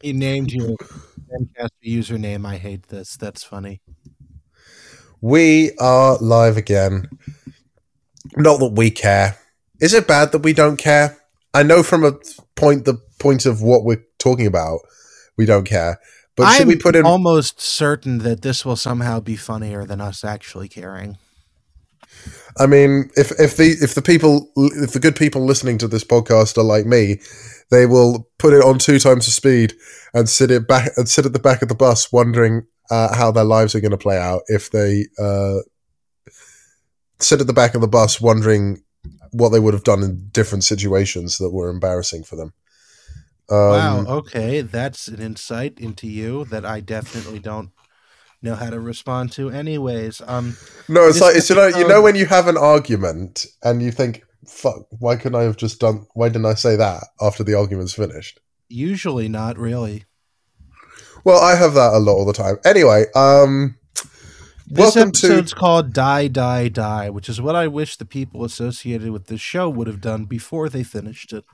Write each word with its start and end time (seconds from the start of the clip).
He 0.00 0.12
named 0.12 0.52
you 0.52 0.76
Zencastr 1.30 1.84
username. 1.84 2.46
I 2.46 2.56
hate 2.56 2.88
this. 2.88 3.16
That's 3.16 3.42
funny. 3.42 3.80
We 5.20 5.72
are 5.78 6.16
live 6.18 6.56
again. 6.56 7.08
Not 8.36 8.60
that 8.60 8.72
we 8.72 8.90
care. 8.90 9.36
Is 9.80 9.94
it 9.94 10.06
bad 10.06 10.32
that 10.32 10.42
we 10.42 10.52
don't 10.52 10.76
care? 10.76 11.18
I 11.52 11.62
know 11.62 11.82
from 11.82 12.04
a 12.04 12.12
point 12.54 12.84
the 12.84 12.98
point 13.18 13.46
of 13.46 13.62
what 13.62 13.84
we're 13.84 14.04
talking 14.18 14.46
about, 14.46 14.80
we 15.36 15.46
don't 15.46 15.64
care. 15.64 15.98
But 16.36 16.52
should 16.52 16.62
I'm 16.62 16.68
we 16.68 16.76
put 16.76 16.94
in 16.94 17.04
almost 17.04 17.60
certain 17.60 18.18
that 18.18 18.42
this 18.42 18.64
will 18.64 18.76
somehow 18.76 19.18
be 19.18 19.34
funnier 19.34 19.84
than 19.84 20.00
us 20.00 20.22
actually 20.22 20.68
caring. 20.68 21.18
I 22.58 22.66
mean, 22.66 23.10
if 23.16 23.30
if 23.38 23.56
the 23.56 23.76
if 23.80 23.94
the 23.94 24.02
people 24.02 24.50
if 24.56 24.92
the 24.92 25.00
good 25.00 25.16
people 25.16 25.44
listening 25.44 25.78
to 25.78 25.88
this 25.88 26.04
podcast 26.04 26.58
are 26.58 26.64
like 26.64 26.86
me, 26.86 27.20
they 27.70 27.86
will 27.86 28.28
put 28.38 28.52
it 28.52 28.62
on 28.62 28.78
two 28.78 28.98
times 28.98 29.26
the 29.26 29.32
speed 29.32 29.74
and 30.12 30.28
sit 30.28 30.50
it 30.50 30.66
back 30.66 30.90
and 30.96 31.08
sit 31.08 31.26
at 31.26 31.32
the 31.32 31.38
back 31.38 31.62
of 31.62 31.68
the 31.68 31.74
bus, 31.74 32.12
wondering 32.12 32.66
uh, 32.90 33.14
how 33.14 33.30
their 33.30 33.44
lives 33.44 33.74
are 33.74 33.80
going 33.80 33.92
to 33.92 33.96
play 33.98 34.18
out. 34.18 34.42
If 34.48 34.70
they 34.70 35.06
uh, 35.18 35.58
sit 37.20 37.40
at 37.40 37.46
the 37.46 37.52
back 37.52 37.74
of 37.74 37.80
the 37.80 37.88
bus, 37.88 38.20
wondering 38.20 38.82
what 39.30 39.50
they 39.50 39.60
would 39.60 39.74
have 39.74 39.84
done 39.84 40.02
in 40.02 40.28
different 40.32 40.64
situations 40.64 41.38
that 41.38 41.50
were 41.50 41.68
embarrassing 41.68 42.24
for 42.24 42.36
them. 42.36 42.52
Um, 43.50 43.58
wow. 43.58 44.04
Okay, 44.06 44.60
that's 44.60 45.08
an 45.08 45.20
insight 45.20 45.78
into 45.78 46.06
you 46.06 46.44
that 46.46 46.66
I 46.66 46.80
definitely 46.80 47.38
don't 47.38 47.70
know 48.42 48.54
how 48.54 48.70
to 48.70 48.80
respond 48.80 49.32
to. 49.32 49.50
Anyways, 49.50 50.20
um, 50.26 50.56
No, 50.88 51.08
it's 51.08 51.20
like 51.20 51.36
it's 51.36 51.50
you 51.50 51.56
know 51.56 51.66
you 51.68 51.86
know 51.86 52.02
when 52.02 52.14
you 52.14 52.26
have 52.26 52.48
an 52.48 52.56
argument 52.56 53.46
and 53.62 53.82
you 53.82 53.90
think, 53.90 54.24
"Fuck, 54.46 54.86
why 54.98 55.16
couldn't 55.16 55.40
I 55.40 55.44
have 55.44 55.56
just 55.56 55.80
done? 55.80 56.06
Why 56.14 56.28
didn't 56.28 56.46
I 56.46 56.54
say 56.54 56.76
that 56.76 57.04
after 57.20 57.44
the 57.44 57.54
argument's 57.54 57.94
finished?" 57.94 58.40
usually 58.68 59.28
not 59.28 59.58
really. 59.58 60.04
Well, 61.24 61.40
I 61.42 61.56
have 61.56 61.74
that 61.74 61.92
a 61.92 61.98
lot 61.98 62.14
all 62.14 62.24
the 62.24 62.32
time. 62.32 62.58
Anyway, 62.64 63.06
um, 63.14 63.76
This 64.66 64.94
welcome 64.94 65.12
to 65.12 65.26
episode's 65.26 65.54
called 65.54 65.92
"Die, 65.92 66.28
Die, 66.28 66.68
Die," 66.68 67.10
which 67.10 67.28
is 67.28 67.40
what 67.40 67.56
I 67.56 67.66
wish 67.66 67.96
the 67.96 68.04
people 68.04 68.44
associated 68.44 69.10
with 69.10 69.26
this 69.26 69.40
show 69.40 69.68
would 69.68 69.86
have 69.86 70.00
done 70.00 70.26
before 70.26 70.68
they 70.68 70.82
finished 70.82 71.32
it. 71.32 71.44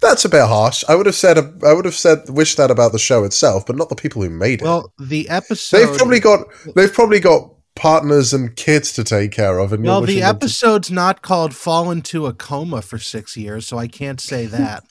That's 0.00 0.24
a 0.24 0.28
bit 0.28 0.46
harsh. 0.46 0.84
I 0.88 0.94
would 0.94 1.06
have 1.06 1.14
said 1.14 1.38
I 1.64 1.72
would 1.72 1.84
have 1.84 1.94
said 1.94 2.28
wish 2.28 2.54
that 2.56 2.70
about 2.70 2.92
the 2.92 2.98
show 2.98 3.24
itself, 3.24 3.66
but 3.66 3.76
not 3.76 3.88
the 3.88 3.96
people 3.96 4.22
who 4.22 4.30
made 4.30 4.60
it. 4.62 4.64
Well, 4.64 4.92
the 4.98 5.28
episode. 5.28 5.78
they've 5.78 5.96
probably 5.96 6.20
got 6.20 6.46
they've 6.74 6.92
probably 6.92 7.20
got 7.20 7.50
partners 7.74 8.32
and 8.32 8.56
kids 8.56 8.92
to 8.94 9.04
take 9.04 9.30
care 9.32 9.58
of, 9.58 9.72
and 9.72 9.84
Well, 9.84 10.00
the 10.00 10.20
them 10.20 10.22
to- 10.22 10.26
episode's 10.26 10.90
not 10.90 11.22
called 11.22 11.54
"Fall 11.54 11.90
into 11.90 12.26
a 12.26 12.32
Coma" 12.32 12.82
for 12.82 12.98
six 12.98 13.36
years, 13.36 13.66
so 13.66 13.78
I 13.78 13.86
can't 13.88 14.20
say 14.20 14.46
that. 14.46 14.84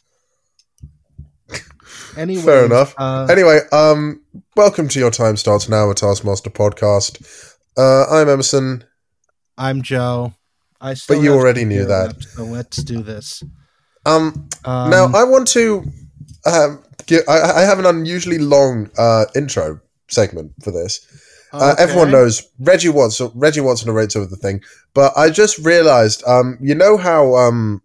anyway, 2.17 2.41
Fair 2.41 2.65
enough. 2.65 2.93
Uh, 2.97 3.27
Anyway, 3.29 3.59
um, 3.71 4.21
welcome 4.55 4.87
to 4.89 4.99
your 4.99 5.11
time 5.11 5.37
starts 5.37 5.69
now, 5.69 5.89
a 5.89 5.95
Taskmaster 5.95 6.49
podcast. 6.49 7.55
Uh, 7.77 8.05
I'm 8.09 8.27
Emerson. 8.29 8.83
I'm 9.57 9.81
Joe. 9.81 10.33
I 10.79 10.93
still 10.93 11.17
But 11.17 11.23
you 11.23 11.33
already 11.33 11.65
knew 11.65 11.85
that. 11.85 12.09
up, 12.11 12.21
so 12.23 12.43
let's 12.43 12.77
do 12.77 13.01
this. 13.01 13.43
Um, 14.07 14.47
Um, 14.67 14.89
now 14.89 15.05
I 15.13 15.23
want 15.23 15.47
to 15.49 15.83
um, 16.45 16.83
get, 17.05 17.27
I, 17.29 17.61
I 17.61 17.61
have 17.61 17.79
an 17.79 17.85
unusually 17.85 18.37
long 18.37 18.89
uh, 18.97 19.25
intro 19.35 19.79
segment 20.09 20.51
for 20.61 20.71
this. 20.71 21.05
Uh, 21.53 21.73
everyone 21.79 22.11
knows 22.11 22.49
Reggie 22.59 22.89
Watson. 22.89 23.31
Reggie 23.33 23.61
Watson 23.61 23.87
narrates 23.87 24.15
over 24.15 24.25
the 24.25 24.35
thing, 24.35 24.61
but 24.93 25.13
I 25.15 25.29
just 25.29 25.57
realized, 25.59 26.21
um, 26.27 26.57
you 26.61 26.75
know 26.75 26.97
how 26.97 27.35
um, 27.35 27.81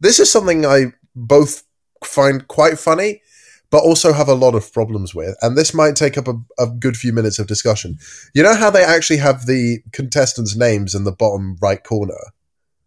this 0.00 0.18
is 0.18 0.30
something 0.30 0.66
I 0.66 0.92
both 1.14 1.62
find 2.02 2.46
quite 2.48 2.78
funny, 2.78 3.22
but 3.70 3.84
also 3.84 4.12
have 4.12 4.28
a 4.28 4.34
lot 4.34 4.56
of 4.56 4.72
problems 4.72 5.14
with, 5.14 5.36
and 5.40 5.56
this 5.56 5.72
might 5.72 5.94
take 5.94 6.18
up 6.18 6.26
a, 6.26 6.34
a 6.58 6.66
good 6.66 6.96
few 6.96 7.12
minutes 7.12 7.38
of 7.38 7.46
discussion. 7.46 7.98
You 8.34 8.42
know 8.42 8.56
how 8.56 8.70
they 8.70 8.82
actually 8.82 9.18
have 9.18 9.46
the 9.46 9.78
contestants' 9.92 10.56
names 10.56 10.94
in 10.94 11.04
the 11.04 11.12
bottom 11.12 11.56
right 11.62 11.82
corner. 11.82 12.18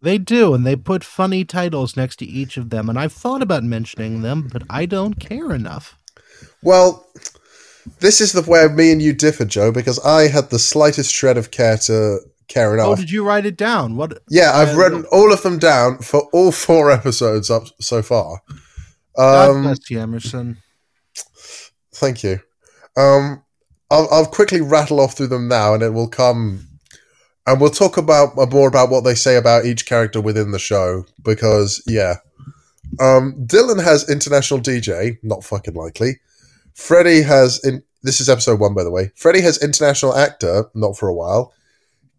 They 0.02 0.18
do, 0.18 0.53
and 0.53 0.66
they 0.66 0.75
put 0.75 1.03
funny 1.03 1.44
titles 1.44 1.97
next 1.97 2.18
to 2.18 2.25
each 2.25 2.56
of 2.58 2.69
them, 2.69 2.88
and 2.90 3.00
I've 3.00 3.13
thought 3.13 3.41
about 3.41 3.63
mentioning 3.63 4.22
them, 4.22 4.47
but 4.52 4.63
I 4.69 4.85
don't 4.85 5.19
care 5.19 5.52
enough. 5.53 5.97
Well, 6.62 7.08
this 8.00 8.22
is 8.22 8.31
the 8.31 8.44
where 8.44 8.69
me 8.69 8.91
and 8.91 9.02
you 9.02 9.13
differ, 9.13 9.46
Joe, 9.46 9.72
because 9.72 9.97
I 10.06 10.28
had 10.28 10.50
the 10.50 10.59
slightest 10.59 11.12
shred 11.13 11.38
of 11.38 11.50
care 11.52 11.78
to 11.80 12.19
care 12.47 12.74
enough. 12.74 12.88
Oh, 12.88 12.96
did 12.96 13.12
you 13.12 13.25
write 13.25 13.46
it 13.46 13.58
down? 13.58 13.96
What? 13.96 14.19
Yeah, 14.30 14.52
I've 14.53 14.75
Uh, 14.75 14.80
written 14.80 15.06
all 15.12 15.34
of 15.34 15.41
them 15.41 15.58
down 15.58 15.97
for 16.00 16.22
all 16.31 16.52
four 16.52 16.91
episodes 17.00 17.50
up 17.50 17.64
so 17.81 18.02
far. 18.02 18.41
God 19.18 19.50
Um, 19.50 19.64
bless 19.64 19.90
you, 19.90 20.00
Emerson. 20.00 20.58
thank 21.96 22.24
you. 22.24 22.40
Um, 22.96 23.44
I'll, 23.90 24.08
I'll 24.12 24.25
quickly 24.25 24.62
rattle 24.62 25.00
off 25.00 25.16
through 25.18 25.28
them 25.28 25.47
now, 25.47 25.74
and 25.74 25.81
it 25.84 25.94
will 25.94 26.08
come, 26.09 26.68
and 27.47 27.62
we'll 27.62 27.69
talk 27.69 27.97
about 27.97 28.38
uh, 28.38 28.46
more 28.46 28.68
about 28.68 28.90
what 28.90 29.03
they 29.03 29.16
say 29.16 29.38
about 29.38 29.66
each 29.66 29.85
character 29.85 30.22
within 30.22 30.52
the 30.52 30.59
show. 30.59 31.06
Because 31.24 31.81
yeah, 31.88 32.16
um, 33.00 33.34
Dylan 33.47 33.84
has 33.84 34.09
international 34.09 34.59
DJ, 34.59 35.18
not 35.24 35.44
fucking 35.44 35.74
likely. 35.74 36.19
Freddie 36.74 37.24
has 37.24 37.63
in 37.63 37.81
this 38.03 38.22
is 38.22 38.30
episode 38.30 38.59
one, 38.59 38.75
by 38.75 38.84
the 38.84 38.91
way. 38.91 39.12
Freddie 39.16 39.41
has 39.41 39.62
international 39.63 40.16
actor, 40.16 40.66
not 40.75 40.97
for 40.97 41.08
a 41.08 41.13
while. 41.13 41.53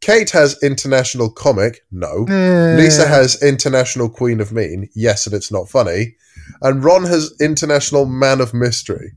Kate 0.00 0.30
has 0.30 0.60
international 0.62 1.30
comic, 1.30 1.84
no. 1.90 2.24
Lisa 2.78 3.06
has 3.06 3.42
International 3.42 4.08
Queen 4.08 4.40
of 4.40 4.52
Mean. 4.52 4.88
Yes, 4.94 5.26
and 5.26 5.34
it's 5.34 5.50
not 5.50 5.68
funny. 5.68 6.14
And 6.62 6.84
Ron 6.84 7.04
has 7.04 7.34
International 7.40 8.06
Man 8.06 8.40
of 8.40 8.54
Mystery. 8.54 9.12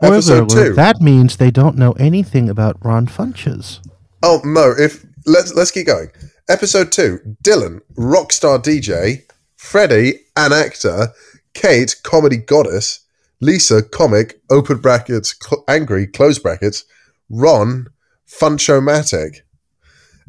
Episode 0.00 0.48
two. 0.50 0.72
That 0.74 1.00
means 1.00 1.36
they 1.36 1.50
don't 1.50 1.76
know 1.76 1.92
anything 1.92 2.48
about 2.48 2.76
Ron 2.84 3.08
Funches. 3.08 3.80
Oh 4.22 4.40
no! 4.44 4.72
If 4.76 5.04
let's 5.26 5.54
let's 5.54 5.70
keep 5.70 5.86
going. 5.86 6.08
Episode 6.48 6.92
two. 6.92 7.20
Dylan, 7.42 7.80
rockstar 7.96 8.62
DJ. 8.62 9.22
Freddie, 9.56 10.20
an 10.36 10.52
actor. 10.52 11.08
Kate, 11.54 11.96
comedy 12.02 12.36
goddess. 12.36 13.00
Lisa, 13.40 13.82
comic. 13.82 14.40
Open 14.50 14.78
brackets. 14.78 15.34
Cl- 15.42 15.64
angry. 15.68 16.06
Close 16.06 16.38
brackets. 16.38 16.84
Ron, 17.28 17.88
funchomatic. 18.26 19.40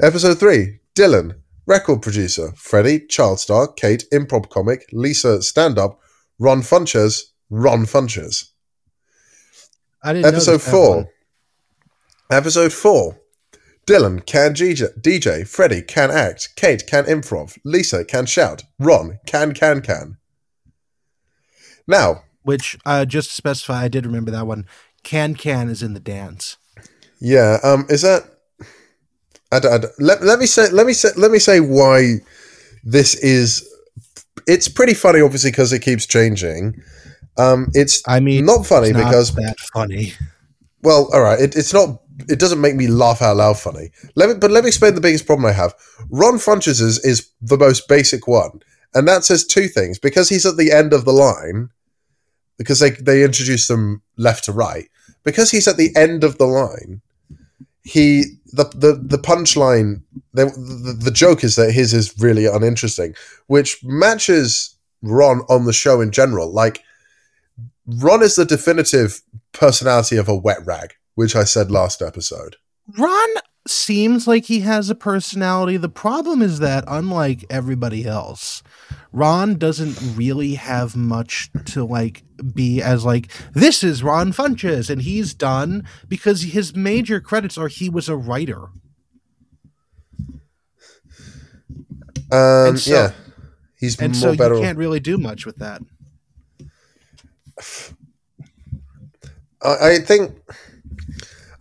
Episode 0.01 0.39
three. 0.39 0.79
Dylan, 0.95 1.35
record 1.65 2.01
producer. 2.01 2.51
Freddie, 2.55 3.05
child 3.07 3.39
star. 3.39 3.67
Kate, 3.67 4.03
improv 4.11 4.49
comic. 4.49 4.85
Lisa, 4.91 5.41
stand 5.41 5.77
up. 5.77 5.99
Ron 6.39 6.61
Funches. 6.61 7.21
Ron 7.49 7.85
Funches. 7.85 8.49
I 10.03 10.13
didn't. 10.13 10.33
Episode 10.33 10.61
four. 10.61 11.09
Episode 12.31 12.73
four. 12.73 13.19
Dylan 13.89 14.23
can 14.23 14.53
DJ, 14.53 15.01
DJ. 15.01 15.47
Freddie 15.47 15.81
can 15.81 16.11
act. 16.11 16.49
Kate 16.55 16.85
can 16.85 17.05
improv. 17.05 17.57
Lisa 17.65 18.05
can 18.05 18.27
shout. 18.27 18.63
Ron 18.77 19.19
can 19.25 19.51
can 19.51 19.81
can. 19.81 20.17
Now, 21.87 22.21
Which, 22.43 22.77
uh, 22.85 23.05
just 23.05 23.29
to 23.29 23.35
specify, 23.35 23.81
I 23.81 23.87
did 23.87 24.05
remember 24.05 24.29
that 24.29 24.45
one. 24.45 24.67
Can 25.03 25.33
Can 25.33 25.69
is 25.69 25.81
in 25.81 25.95
the 25.95 25.99
dance. 25.99 26.57
yeah, 27.19 27.57
um, 27.63 27.87
is 27.89 28.03
that? 28.03 28.25
I, 29.51 29.57
I 29.57 29.79
let, 29.97 30.21
let 30.21 30.37
me 30.37 30.45
say 30.45 30.69
let 30.69 30.85
me 30.85 30.93
say 30.93 31.09
let 31.17 31.31
me 31.31 31.39
say 31.39 31.59
why 31.59 32.17
this 32.83 33.15
is. 33.15 33.67
It's 34.45 34.67
pretty 34.67 34.93
funny, 34.93 35.21
obviously, 35.21 35.49
because 35.49 35.73
it 35.73 35.79
keeps 35.79 36.05
changing. 36.05 36.79
Um, 37.39 37.69
it's 37.73 38.03
I 38.07 38.19
mean, 38.19 38.45
not 38.45 38.67
funny 38.67 38.89
it's 38.89 38.97
not 38.97 39.05
because 39.05 39.33
that 39.33 39.59
funny. 39.73 40.13
Well, 40.83 41.09
all 41.11 41.21
right. 41.21 41.39
It, 41.39 41.55
it's 41.55 41.73
not. 41.73 42.01
It 42.27 42.39
doesn't 42.39 42.61
make 42.61 42.75
me 42.75 42.87
laugh 42.87 43.21
out 43.21 43.37
loud 43.37 43.59
funny. 43.59 43.91
Let 44.15 44.29
me, 44.29 44.35
but 44.35 44.51
let 44.51 44.63
me 44.63 44.69
explain 44.69 44.95
the 44.95 45.01
biggest 45.01 45.25
problem 45.25 45.45
I 45.45 45.53
have. 45.53 45.73
Ron 46.09 46.35
Funches 46.35 46.81
is, 46.81 47.03
is 47.05 47.29
the 47.41 47.57
most 47.57 47.87
basic 47.87 48.27
one, 48.27 48.61
and 48.93 49.07
that 49.07 49.23
says 49.23 49.45
two 49.45 49.67
things. 49.67 49.99
Because 49.99 50.29
he's 50.29 50.45
at 50.45 50.57
the 50.57 50.71
end 50.71 50.93
of 50.93 51.05
the 51.05 51.13
line, 51.13 51.69
because 52.57 52.79
they 52.79 52.91
they 52.91 53.23
introduce 53.23 53.67
them 53.67 54.01
left 54.17 54.45
to 54.45 54.51
right. 54.51 54.89
Because 55.23 55.51
he's 55.51 55.67
at 55.67 55.77
the 55.77 55.95
end 55.95 56.23
of 56.23 56.37
the 56.37 56.45
line, 56.45 57.01
he 57.83 58.23
the 58.45 58.65
the 58.65 58.99
the 59.01 59.17
punchline. 59.17 60.01
The, 60.33 60.45
the 60.45 60.93
the 60.93 61.11
joke 61.11 61.43
is 61.43 61.55
that 61.55 61.71
his 61.71 61.93
is 61.93 62.13
really 62.19 62.45
uninteresting, 62.45 63.15
which 63.47 63.83
matches 63.83 64.75
Ron 65.01 65.39
on 65.49 65.65
the 65.65 65.73
show 65.73 66.01
in 66.01 66.11
general. 66.11 66.51
Like 66.51 66.83
Ron 67.87 68.21
is 68.21 68.35
the 68.35 68.45
definitive 68.45 69.21
personality 69.51 70.17
of 70.17 70.29
a 70.29 70.35
wet 70.35 70.65
rag, 70.65 70.93
which 71.19 71.35
I 71.35 71.43
said 71.43 71.69
last 71.69 72.01
episode. 72.01 72.55
Ron 72.97 73.27
seems 73.67 74.25
like 74.25 74.45
he 74.45 74.61
has 74.61 74.89
a 74.89 74.95
personality. 74.95 75.75
The 75.75 75.89
problem 75.89 76.41
is 76.41 76.59
that, 76.59 76.85
unlike 76.87 77.43
everybody 77.49 78.05
else, 78.05 78.63
Ron 79.11 79.57
doesn't 79.57 80.15
really 80.17 80.53
have 80.53 80.95
much 80.95 81.49
to 81.65 81.83
like 81.83 82.23
be 82.53 82.81
as 82.81 83.03
like 83.03 83.29
this 83.51 83.83
is 83.83 84.01
Ron 84.01 84.31
Funches, 84.31 84.89
and 84.89 85.01
he's 85.01 85.33
done 85.33 85.85
because 86.07 86.43
his 86.43 86.73
major 86.73 87.19
credits 87.19 87.57
are 87.57 87.67
he 87.67 87.89
was 87.89 88.07
a 88.07 88.15
writer. 88.15 88.69
Um, 92.31 92.69
And 92.69 92.79
so- 92.79 92.93
yeah, 92.93 93.11
he's 93.77 93.99
and 93.99 94.13
more 94.13 94.33
so 94.37 94.53
you 94.55 94.61
can't 94.61 94.77
really 94.77 95.01
do 95.01 95.17
much 95.17 95.45
with 95.45 95.57
that. 95.57 95.81
I, 99.61 99.89
I 99.89 99.99
think 99.99 100.33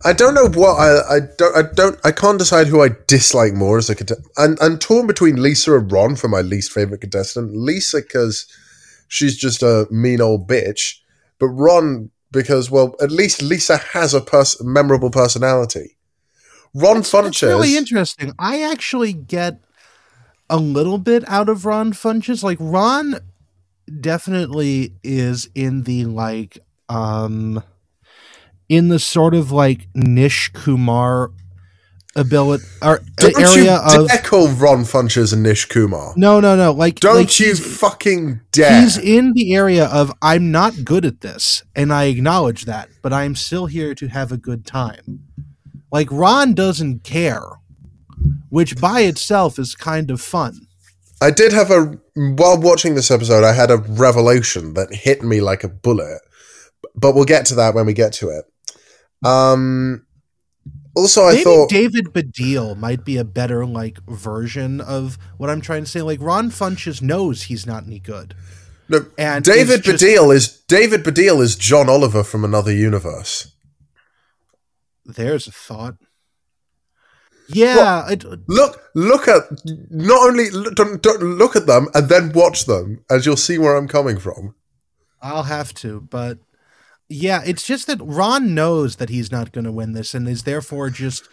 I 0.05 0.13
don't 0.13 0.33
know 0.33 0.47
what 0.47 0.79
I, 0.79 1.15
I 1.15 1.19
don't 1.37 1.57
I 1.57 1.61
don't 1.73 1.99
I 2.05 2.11
can't 2.11 2.39
decide 2.39 2.67
who 2.67 2.81
I 2.81 2.89
dislike 3.07 3.53
more 3.53 3.77
as 3.77 3.89
a 3.89 3.95
contestant. 3.95 4.31
I'm, 4.37 4.57
I'm 4.61 4.79
torn 4.79 5.07
between 5.07 5.41
Lisa 5.41 5.77
and 5.77 5.91
Ron 5.91 6.15
for 6.15 6.29
my 6.29 6.41
least 6.41 6.71
favorite 6.71 7.01
contestant. 7.01 7.55
Lisa 7.55 8.01
because 8.01 8.47
she's 9.09 9.37
just 9.37 9.61
a 9.61 9.87
mean 9.91 10.21
old 10.21 10.47
bitch, 10.47 10.95
but 11.37 11.47
Ron 11.47 12.11
because 12.31 12.71
well 12.71 12.95
at 13.01 13.11
least 13.11 13.41
Lisa 13.41 13.77
has 13.77 14.13
a 14.13 14.21
pers- 14.21 14.61
memorable 14.63 15.11
personality. 15.11 15.97
Ron 16.73 16.97
Funches. 16.97 17.47
really 17.47 17.75
interesting. 17.75 18.31
I 18.39 18.61
actually 18.61 19.11
get 19.11 19.59
a 20.49 20.57
little 20.57 20.97
bit 20.97 21.27
out 21.27 21.49
of 21.49 21.65
Ron 21.65 21.91
Funches. 21.91 22.41
Like 22.41 22.57
Ron 22.61 23.15
definitely 23.99 24.93
is 25.03 25.49
in 25.55 25.83
the 25.83 26.05
like 26.05 26.59
um 26.87 27.63
in 28.69 28.87
the 28.87 28.99
sort 28.99 29.33
of 29.33 29.51
like 29.51 29.87
Nish 29.93 30.49
Kumar 30.53 31.31
ability 32.15 32.63
or 32.81 32.99
don't 33.17 33.39
area 33.39 33.75
you 33.75 34.01
of 34.01 34.07
dare 34.07 34.17
call 34.19 34.47
Ron 34.49 34.79
Funches 34.79 35.31
and 35.31 35.43
Nish 35.43 35.65
Kumar. 35.65 36.13
no 36.15 36.39
no 36.39 36.55
no 36.55 36.71
like 36.71 36.99
Don't 36.99 37.15
like 37.15 37.39
you 37.39 37.55
fucking 37.55 38.41
dare. 38.51 38.81
He's 38.81 38.97
in 38.97 39.33
the 39.33 39.53
area 39.53 39.85
of 39.85 40.11
I'm 40.21 40.51
not 40.51 40.83
good 40.83 41.05
at 41.05 41.21
this, 41.21 41.63
and 41.75 41.93
I 41.93 42.05
acknowledge 42.05 42.65
that, 42.65 42.89
but 43.01 43.13
I'm 43.13 43.35
still 43.35 43.67
here 43.67 43.93
to 43.95 44.07
have 44.07 44.31
a 44.31 44.37
good 44.37 44.65
time. 44.65 45.25
Like 45.91 46.07
Ron 46.11 46.53
doesn't 46.53 47.03
care, 47.03 47.43
which 48.49 48.79
by 48.79 49.01
itself 49.01 49.57
is 49.57 49.75
kind 49.75 50.11
of 50.11 50.21
fun. 50.21 50.67
I 51.21 51.31
did 51.31 51.51
have 51.51 51.69
a 51.69 51.99
while 52.15 52.59
watching 52.59 52.95
this 52.95 53.11
episode. 53.11 53.43
I 53.43 53.53
had 53.53 53.71
a 53.71 53.77
revelation 53.77 54.73
that 54.75 54.93
hit 54.93 55.21
me 55.21 55.41
like 55.41 55.63
a 55.63 55.69
bullet, 55.69 56.21
but 56.95 57.13
we'll 57.13 57.25
get 57.25 57.45
to 57.47 57.55
that 57.55 57.75
when 57.75 57.85
we 57.85 57.93
get 57.93 58.13
to 58.13 58.29
it. 58.29 58.45
Um, 59.23 60.05
also, 60.95 61.23
I 61.23 61.31
Maybe 61.31 61.43
thought 61.43 61.69
David 61.69 62.05
Baddiel 62.13 62.77
might 62.77 63.05
be 63.05 63.17
a 63.17 63.23
better 63.23 63.65
like 63.65 63.99
version 64.07 64.81
of 64.81 65.17
what 65.37 65.49
I'm 65.49 65.61
trying 65.61 65.83
to 65.83 65.89
say. 65.89 66.01
Like 66.01 66.21
Ron 66.21 66.49
Funches 66.49 67.01
knows 67.01 67.43
he's 67.43 67.65
not 67.65 67.85
any 67.85 67.99
good, 67.99 68.33
no, 68.87 69.05
and 69.17 69.43
David 69.43 69.85
is 69.87 69.99
just- 69.99 70.03
is 70.03 70.47
David 70.67 71.03
Baddiel 71.03 71.41
is 71.41 71.55
John 71.55 71.89
Oliver 71.89 72.23
from 72.23 72.43
another 72.43 72.73
universe. 72.73 73.51
There's 75.05 75.47
a 75.47 75.51
thought. 75.51 75.95
Yeah, 77.51 78.07
it, 78.09 78.23
Look, 78.47 78.79
look 78.93 79.27
at 79.27 79.41
not 79.89 80.27
only 80.27 80.49
don't, 80.75 81.01
don't 81.01 81.23
look 81.23 81.55
at 81.55 81.65
them 81.65 81.87
and 81.95 82.07
then 82.07 82.31
watch 82.31 82.65
them, 82.65 83.03
as 83.09 83.25
you'll 83.25 83.37
see 83.37 83.57
where 83.57 83.75
I'm 83.75 83.87
coming 83.87 84.19
from. 84.19 84.53
I'll 85.19 85.43
have 85.43 85.73
to, 85.75 86.01
but 86.01 86.37
yeah, 87.09 87.41
it's 87.45 87.65
just 87.65 87.87
that 87.87 87.99
Ron 88.01 88.53
knows 88.53 88.97
that 88.97 89.09
he's 89.09 89.31
not 89.31 89.51
going 89.51 89.65
to 89.65 89.71
win 89.71 89.93
this 89.93 90.13
and 90.13 90.27
is 90.29 90.43
therefore 90.43 90.89
just 90.89 91.27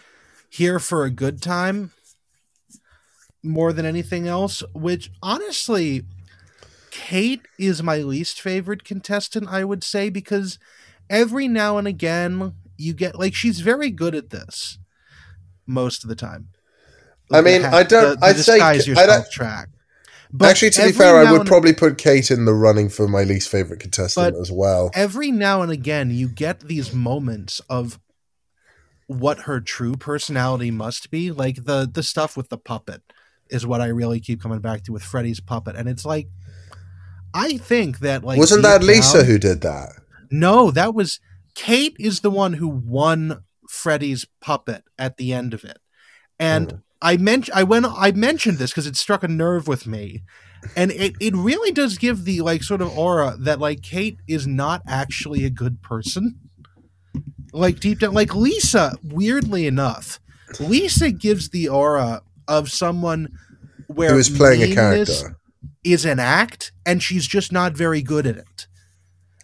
here 0.49 0.79
for 0.79 1.05
a 1.05 1.11
good 1.11 1.43
time 1.43 1.93
more 3.43 3.73
than 3.73 3.85
anything 3.87 4.27
else, 4.27 4.63
which 4.75 5.11
honestly 5.23 6.03
Kate 6.91 7.43
is 7.59 7.83
my 7.83 7.99
least 7.99 8.41
favorite 8.41 8.85
contestant, 8.85 9.49
I 9.49 9.65
would 9.65 9.85
say 9.85 10.09
because 10.09 10.59
every 11.11 11.47
now 11.47 11.77
and 11.79 11.87
again 11.87 12.55
you 12.79 12.95
get 12.95 13.19
like 13.19 13.35
she's 13.35 13.61
very 13.61 13.91
good 13.91 14.15
at 14.15 14.31
this 14.31 14.79
most 15.67 16.03
of 16.05 16.09
the 16.09 16.17
time. 16.17 16.49
I 17.33 17.41
mean, 17.43 17.65
I 17.65 17.83
don't- 17.83 18.23
I'd 18.23 18.37
say- 18.37 18.55
disguise 18.59 18.89
I 18.99 19.07
don't- 19.07 19.31
track. 19.31 19.69
Actually, 20.43 20.71
to 20.71 20.87
be 20.87 20.93
fair, 20.93 21.17
I 21.17 21.31
would 21.31 21.41
and- 21.43 21.49
probably 21.49 21.73
put 21.73 21.99
Kate 21.99 22.31
in 22.31 22.45
the 22.45 22.55
running 22.55 22.89
for 22.89 23.07
my 23.09 23.23
least 23.23 23.49
favorite 23.49 23.81
contestant 23.81 24.37
as 24.37 24.51
well. 24.51 24.91
every 24.95 25.31
now 25.31 25.63
and 25.63 25.71
again 25.73 26.11
you 26.11 26.29
get 26.29 26.61
these 26.61 26.93
moments 26.93 27.61
of 27.69 27.99
what 29.07 29.41
her 29.41 29.61
true 29.61 29.95
personality 29.95 30.71
must 30.71 31.11
be 31.11 31.31
like 31.31 31.65
the 31.65 31.89
the 31.93 32.03
stuff 32.03 32.37
with 32.37 32.49
the 32.49 32.59
puppet 32.59 33.03
is 33.49 33.65
what 33.65 33.81
i 33.81 33.87
really 33.87 34.19
keep 34.19 34.41
coming 34.43 34.59
back 34.59 34.83
to 34.83 34.91
with 34.93 35.03
freddie's 35.05 35.39
puppet 35.39 35.77
and 35.77 35.89
it's 35.89 36.05
like 36.05 36.27
i 37.33 37.57
think 37.57 38.01
that 38.01 38.25
like 38.25 38.37
Wasn't 38.37 38.63
that 38.65 38.83
Lisa 38.83 39.19
down- 39.19 39.27
who 39.27 39.39
did 39.39 39.61
that? 39.61 39.91
no 40.29 40.73
that 40.73 40.93
was 40.93 41.21
kate 41.55 41.95
is 42.01 42.21
the 42.21 42.31
one 42.33 42.55
who 42.55 42.67
won 42.67 43.45
freddie's 43.69 44.27
puppet 44.41 44.83
at 44.99 45.19
the 45.19 45.33
end 45.33 45.55
of 45.55 45.63
it 45.63 45.79
and 46.41 46.73
Hmm. 46.73 46.77
I 47.07 47.17
mentioned 47.19 47.57
I 47.57 47.63
went 47.63 47.87
I 47.87 48.11
mentioned 48.11 48.59
this 48.59 48.73
because 48.73 48.89
it 48.89 48.97
struck 48.97 49.23
a 49.23 49.29
nerve 49.29 49.69
with 49.69 49.87
me. 49.87 50.25
And 50.75 50.91
it, 50.91 51.15
it 51.21 51.37
really 51.37 51.71
does 51.71 51.99
give 51.99 52.25
the 52.25 52.41
like 52.41 52.65
sort 52.65 52.81
of 52.81 52.99
aura 52.99 53.37
that 53.39 53.61
like 53.61 53.81
Kate 53.81 54.19
is 54.27 54.45
not 54.49 54.83
actually 54.89 55.45
a 55.45 55.51
good 55.51 55.81
person. 55.83 56.41
Like 57.53 57.79
deep 57.79 58.01
down 58.01 58.13
like 58.13 58.35
Lisa, 58.35 58.97
weirdly 59.05 59.69
enough, 59.69 60.19
Lisa 60.59 61.13
gives 61.13 61.51
the 61.51 61.69
aura 61.69 62.23
of 62.49 62.73
someone 62.73 63.29
where 63.87 64.11
Who 64.11 64.19
is 64.19 64.29
playing 64.29 64.73
a 64.73 64.75
character? 64.75 65.39
is 65.85 66.05
an 66.05 66.19
act 66.19 66.73
and 66.85 67.01
she's 67.01 67.29
just 67.29 67.53
not 67.53 67.75
very 67.75 68.03
good 68.03 68.27
at 68.27 68.37
it. 68.37 68.67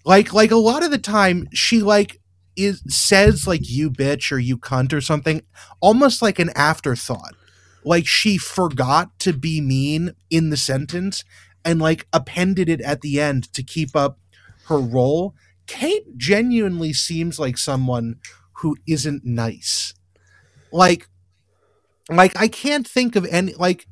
Like 0.05 0.33
like 0.33 0.51
a 0.51 0.57
lot 0.57 0.83
of 0.83 0.91
the 0.91 0.99
time 0.99 1.47
she 1.55 1.81
like 1.81 2.19
is 2.57 2.83
says 2.89 3.47
like 3.47 3.71
you 3.71 3.89
bitch 3.89 4.33
or 4.33 4.41
you 4.41 4.59
cunt 4.59 4.93
or 4.93 5.01
something 5.01 5.43
almost 5.81 6.23
like 6.23 6.41
an 6.41 6.51
afterthought. 6.57 7.37
Like 7.85 8.07
she 8.07 8.39
forgot 8.39 9.19
to 9.21 9.33
be 9.33 9.61
mean 9.61 10.15
in 10.31 10.51
the 10.51 10.57
sentence 10.57 11.25
and 11.65 11.81
like 11.81 12.07
appended 12.13 12.69
it 12.69 12.81
at 12.81 13.01
the 13.01 13.21
end 13.21 13.53
to 13.55 13.63
keep 13.63 13.97
up 13.97 14.19
her 14.67 14.79
role. 14.79 15.35
Kate 15.67 16.17
genuinely 16.17 16.93
seems 16.93 17.39
like 17.39 17.59
someone 17.59 18.17
who 18.55 18.77
isn't 18.87 19.25
nice. 19.25 19.95
Like 20.71 21.09
like 22.09 22.39
I 22.39 22.49
can't 22.49 22.87
think 22.87 23.17
of 23.17 23.27
any 23.27 23.55
like 23.55 23.87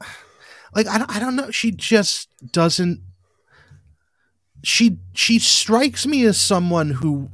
like 0.74 0.86
I 0.86 0.98
don't, 0.98 1.16
I 1.16 1.18
don't 1.18 1.36
know 1.36 1.50
she 1.50 1.70
just 1.70 2.28
doesn't 2.52 3.02
she 4.62 4.98
she 5.14 5.38
strikes 5.38 6.06
me 6.06 6.24
as 6.24 6.40
someone 6.40 6.90
who 6.90 7.30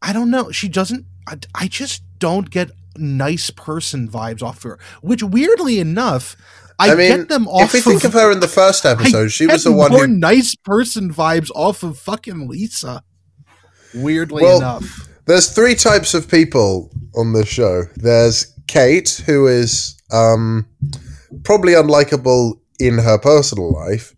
I 0.00 0.12
don't 0.12 0.30
know 0.30 0.50
she 0.50 0.68
doesn't 0.68 1.06
I, 1.26 1.38
I 1.54 1.68
just 1.68 2.02
don't 2.18 2.50
get 2.50 2.70
nice 2.96 3.50
person 3.50 4.08
vibes 4.08 4.42
off 4.42 4.62
her 4.62 4.78
which 5.00 5.22
weirdly 5.22 5.78
enough 5.78 6.36
I, 6.78 6.92
I 6.92 6.94
mean, 6.94 7.16
get 7.16 7.28
them 7.28 7.46
off 7.48 7.74
if 7.74 7.86
we 7.86 7.92
think 7.92 8.04
of 8.04 8.14
her 8.14 8.32
in 8.32 8.40
the 8.40 8.48
first 8.48 8.84
episode, 8.84 9.28
she 9.28 9.46
was 9.46 9.64
the 9.64 9.72
one 9.72 9.92
more 9.92 10.06
who. 10.06 10.12
nice 10.12 10.56
person 10.56 11.12
vibes 11.12 11.50
off 11.54 11.82
of 11.82 11.98
fucking 11.98 12.48
Lisa 12.48 13.04
weirdly 13.94 14.42
Well, 14.42 14.58
enough 14.58 15.08
There's 15.26 15.54
three 15.54 15.74
types 15.74 16.14
of 16.14 16.28
people 16.28 16.90
on 17.14 17.32
this 17.32 17.48
show. 17.48 17.84
There's 17.96 18.52
Kate, 18.66 19.22
who 19.26 19.46
is 19.46 19.96
um, 20.10 20.66
probably 21.44 21.74
unlikable 21.74 22.58
in 22.80 22.98
her 22.98 23.18
personal 23.18 23.72
life. 23.72 24.14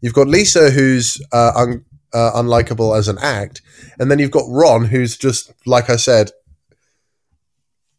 You've 0.00 0.14
got 0.14 0.28
Lisa, 0.28 0.70
who's 0.70 1.20
uh, 1.32 1.52
un- 1.54 1.84
uh, 2.12 2.32
unlikable 2.34 2.96
as 2.96 3.08
an 3.08 3.18
act, 3.18 3.60
and 3.98 4.10
then 4.10 4.18
you've 4.18 4.30
got 4.30 4.44
Ron, 4.48 4.86
who's 4.86 5.16
just 5.16 5.52
like 5.66 5.90
I 5.90 5.96
said, 5.96 6.30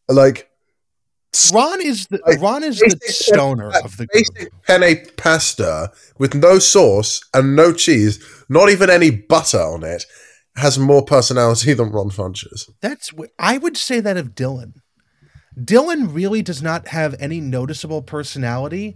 like 0.10 0.50
Ron 1.54 1.82
is 1.82 2.08
the 2.08 2.20
like, 2.26 2.42
Ron 2.42 2.64
is 2.64 2.80
the 2.80 2.98
stoner 3.02 3.72
of 3.84 3.98
the 3.98 4.08
group. 4.08 4.26
basic 4.36 4.64
penne 4.64 5.06
pasta 5.16 5.92
with 6.18 6.34
no 6.34 6.58
sauce 6.60 7.22
and 7.34 7.56
no 7.56 7.72
cheese, 7.72 8.24
not 8.50 8.70
even 8.70 8.90
any 8.90 9.12
butter 9.12 9.62
on 9.62 9.84
it, 9.84 10.06
has 10.56 10.80
more 10.80 11.06
personality 11.06 11.74
than 11.76 11.92
Ron 11.92 12.10
Funches. 12.10 12.70
That's 12.82 13.12
I 13.38 13.58
would 13.58 13.78
say 13.78 14.00
that 14.00 14.18
of 14.18 14.34
Dylan. 14.34 14.74
Dylan 15.58 16.14
really 16.14 16.42
does 16.42 16.64
not 16.64 16.88
have 16.90 17.16
any 17.20 17.42
noticeable 17.42 18.02
personality. 18.02 18.96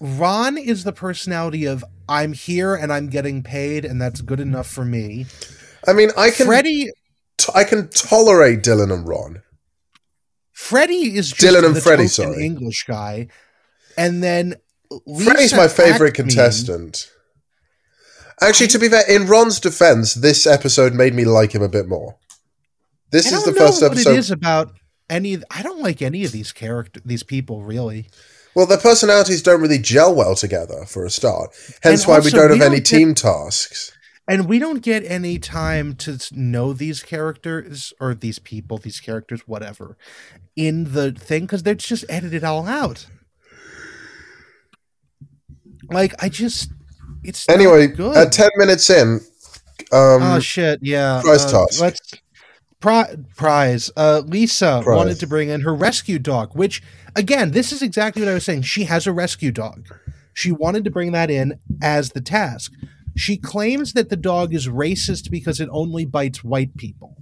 Ron 0.00 0.58
is 0.58 0.84
the 0.84 0.92
personality 0.92 1.66
of 1.66 1.84
I'm 2.08 2.32
here 2.32 2.74
and 2.74 2.92
I'm 2.92 3.08
getting 3.08 3.42
paid 3.42 3.84
and 3.84 4.00
that's 4.00 4.20
good 4.20 4.40
enough 4.40 4.66
for 4.66 4.84
me. 4.84 5.26
I 5.86 5.92
mean, 5.92 6.10
I 6.16 6.30
can 6.30 6.46
Freddie 6.46 6.90
t- 7.38 7.52
I 7.54 7.64
can 7.64 7.88
tolerate 7.88 8.62
Dylan 8.62 8.92
and 8.92 9.06
Ron. 9.06 9.42
Freddie 10.54 11.16
is 11.16 11.30
just 11.32 11.42
Dylan 11.42 11.66
and 11.66 11.76
the 11.76 11.80
Freddie, 11.80 12.06
sorry. 12.06 12.44
English 12.44 12.84
guy. 12.84 13.28
And 13.98 14.22
then 14.22 14.54
Freddie's 15.22 15.52
my 15.52 15.68
favorite 15.68 16.12
Ackman- 16.14 16.16
contestant. 16.16 17.10
Actually, 18.40 18.68
to 18.68 18.78
be 18.78 18.88
fair, 18.88 19.02
in 19.08 19.26
Ron's 19.26 19.60
defense, 19.60 20.14
this 20.14 20.46
episode 20.46 20.92
made 20.94 21.14
me 21.14 21.24
like 21.24 21.52
him 21.54 21.62
a 21.62 21.68
bit 21.68 21.86
more. 21.86 22.16
This 23.10 23.30
is 23.30 23.44
the 23.44 23.52
first 23.52 23.82
episode. 23.82 24.10
it 24.12 24.18
is 24.18 24.30
about 24.30 24.72
any 25.08 25.38
I 25.50 25.62
don't 25.62 25.80
like 25.80 26.02
any 26.02 26.24
of 26.24 26.32
these 26.32 26.50
character 26.52 27.00
these 27.04 27.22
people 27.22 27.62
really. 27.62 28.08
Well, 28.56 28.66
their 28.66 28.78
personalities 28.78 29.42
don't 29.42 29.60
really 29.60 29.78
gel 29.78 30.14
well 30.14 30.34
together 30.36 30.84
for 30.86 31.04
a 31.04 31.10
start. 31.10 31.50
Hence 31.82 32.06
why 32.06 32.20
we 32.20 32.30
don't 32.30 32.50
we 32.50 32.58
have 32.58 32.66
any 32.66 32.76
don't 32.80 32.90
get- 32.90 32.98
team 32.98 33.14
tasks. 33.14 33.92
And 34.26 34.48
we 34.48 34.58
don't 34.58 34.80
get 34.82 35.04
any 35.04 35.38
time 35.38 35.94
to 35.96 36.18
know 36.32 36.72
these 36.72 37.02
characters 37.02 37.92
or 38.00 38.14
these 38.14 38.38
people, 38.38 38.78
these 38.78 38.98
characters, 39.00 39.42
whatever, 39.46 39.98
in 40.56 40.92
the 40.94 41.12
thing 41.12 41.42
because 41.42 41.62
they're 41.62 41.74
just 41.74 42.06
edited 42.08 42.42
all 42.42 42.66
out. 42.66 43.06
Like 45.90 46.14
I 46.22 46.28
just, 46.28 46.70
it's 47.22 47.46
Anyway, 47.48 47.86
good. 47.88 48.16
at 48.16 48.32
10 48.32 48.48
minutes 48.56 48.88
in, 48.88 49.20
Um, 49.92 50.22
oh 50.22 50.40
shit! 50.40 50.78
Yeah. 50.82 51.20
prize 51.22 51.44
uh, 51.44 51.50
task. 51.66 51.80
Let's 51.80 52.00
pri- 52.80 53.16
prize. 53.36 53.90
Uh, 53.96 54.22
Lisa 54.24 54.80
Prize. 54.82 54.96
wanted 54.96 55.20
to 55.20 55.26
bring 55.26 55.50
in 55.50 55.60
her 55.60 55.74
rescue 55.74 56.18
dog, 56.18 56.56
which 56.56 56.82
again, 57.14 57.50
this 57.50 57.72
is 57.72 57.82
exactly 57.82 58.22
what 58.22 58.30
I 58.30 58.34
was 58.34 58.44
saying. 58.44 58.62
She 58.62 58.84
has 58.84 59.06
a 59.06 59.12
rescue 59.12 59.52
dog. 59.52 59.86
She 60.32 60.50
wanted 60.50 60.84
to 60.84 60.90
bring 60.90 61.12
that 61.12 61.30
in 61.30 61.60
as 61.82 62.10
the 62.10 62.20
task. 62.22 62.72
She 63.16 63.36
claims 63.36 63.92
that 63.92 64.08
the 64.10 64.16
dog 64.16 64.54
is 64.54 64.68
racist 64.68 65.30
because 65.30 65.60
it 65.60 65.68
only 65.70 66.04
bites 66.04 66.42
white 66.42 66.76
people. 66.76 67.16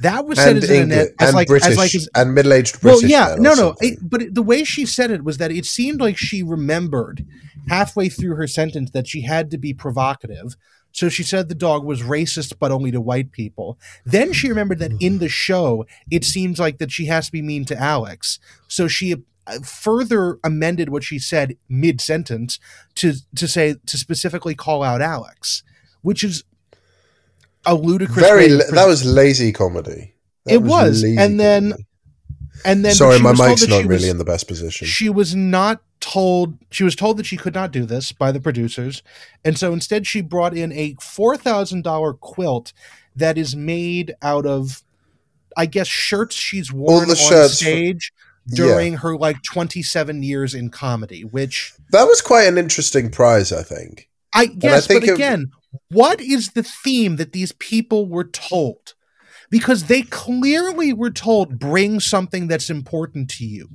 That 0.00 0.26
was 0.26 0.38
said 0.38 0.56
and 0.56 0.64
as, 0.64 0.70
an, 0.70 0.76
English, 0.76 1.08
as 1.18 1.28
and 1.28 1.36
like 1.36 1.48
British, 1.48 1.68
as 1.68 1.76
like 1.76 1.94
as, 1.94 2.08
and 2.14 2.34
middle-aged 2.34 2.80
British. 2.80 3.02
well, 3.02 3.10
yeah, 3.10 3.36
no, 3.38 3.54
no. 3.54 3.74
It, 3.80 3.98
but 4.02 4.22
it, 4.22 4.34
the 4.34 4.42
way 4.42 4.62
she 4.62 4.84
said 4.84 5.10
it 5.10 5.24
was 5.24 5.38
that 5.38 5.50
it 5.50 5.64
seemed 5.64 6.00
like 6.00 6.16
she 6.16 6.42
remembered 6.42 7.26
halfway 7.68 8.08
through 8.08 8.36
her 8.36 8.46
sentence 8.46 8.90
that 8.90 9.08
she 9.08 9.22
had 9.22 9.50
to 9.50 9.58
be 9.58 9.72
provocative. 9.72 10.56
So 10.92 11.08
she 11.08 11.22
said 11.22 11.48
the 11.48 11.54
dog 11.54 11.84
was 11.84 12.02
racist, 12.02 12.54
but 12.58 12.70
only 12.70 12.90
to 12.90 13.00
white 13.00 13.32
people. 13.32 13.78
Then 14.04 14.32
she 14.32 14.48
remembered 14.48 14.78
that 14.78 14.92
in 15.00 15.18
the 15.18 15.28
show, 15.28 15.84
it 16.10 16.24
seems 16.24 16.58
like 16.58 16.78
that 16.78 16.90
she 16.90 17.06
has 17.06 17.26
to 17.26 17.32
be 17.32 17.42
mean 17.42 17.64
to 17.66 17.78
Alex. 17.78 18.38
So 18.68 18.88
she 18.88 19.14
Uh, 19.48 19.60
further 19.60 20.38
amended 20.42 20.88
what 20.88 21.04
she 21.04 21.18
said 21.18 21.56
mid 21.68 22.00
sentence 22.00 22.58
to 22.96 23.14
to 23.34 23.46
say 23.46 23.76
to 23.86 23.96
specifically 23.96 24.54
call 24.54 24.82
out 24.82 25.00
Alex, 25.00 25.62
which 26.02 26.24
is 26.24 26.42
a 27.64 27.74
ludicrous. 27.74 28.26
Very. 28.26 28.48
la- 28.48 28.64
that 28.72 28.86
was 28.86 29.04
lazy 29.04 29.52
comedy. 29.52 30.14
That 30.44 30.54
It 30.54 30.62
was, 30.62 31.02
lazy 31.02 31.16
and 31.16 31.38
then- 31.40 31.70
comedy. 31.70 31.86
and 32.64 32.84
then 32.84 32.94
Sorry, 32.94 33.18
my 33.20 33.32
mic's 33.32 33.66
not 33.68 33.78
really 33.84 33.86
was- 33.88 34.04
in 34.04 34.18
the 34.18 34.24
best 34.24 34.48
position. 34.48 34.86
she 34.86 35.08
was 35.08 35.34
not 35.34 35.82
told 36.00 36.58
she 36.70 36.84
was 36.84 36.94
told 36.94 37.16
that 37.16 37.26
she 37.26 37.36
could 37.36 37.54
not 37.54 37.72
do 37.72 37.84
this 37.86 38.12
by 38.12 38.30
the 38.30 38.38
producers 38.40 39.02
and 39.44 39.58
so 39.58 39.72
instead 39.72 40.06
she 40.06 40.20
brought 40.20 40.54
in 40.56 40.70
a 40.72 40.94
$4000 41.00 42.20
quilt 42.20 42.72
that 43.16 43.38
is 43.38 43.56
made 43.56 44.14
out 44.22 44.44
of 44.46 44.82
i 45.56 45.64
guess 45.66 45.88
shirts 45.88 46.36
she's 46.36 46.70
worn 46.72 47.06
the 47.08 47.12
on 47.12 47.16
shirts 47.16 47.54
stage 47.54 48.12
during 48.48 48.94
her 48.98 49.16
like 49.16 49.42
27 49.42 50.22
years 50.22 50.54
in 50.54 50.70
comedy 50.70 51.22
which 51.22 51.72
that 51.90 52.04
was 52.04 52.20
quite 52.20 52.46
an 52.46 52.58
interesting 52.58 53.10
prize, 53.10 53.52
I 53.52 53.62
think. 53.62 54.08
i 54.34 54.46
guess 54.46 54.86
think 54.86 55.02
but 55.02 55.10
it- 55.10 55.14
again 55.14 55.50
what 55.88 56.20
is 56.20 56.50
the 56.50 56.62
theme 56.62 57.16
that 57.16 57.32
these 57.32 57.52
people 57.52 58.08
were 58.08 58.24
told? 58.24 58.94
Because 59.50 59.84
they 59.84 60.02
clearly 60.02 60.92
were 60.92 61.10
told 61.10 61.58
bring 61.58 62.00
something 62.00 62.48
that's 62.48 62.70
important 62.70 63.30
to 63.30 63.44
you. 63.44 63.68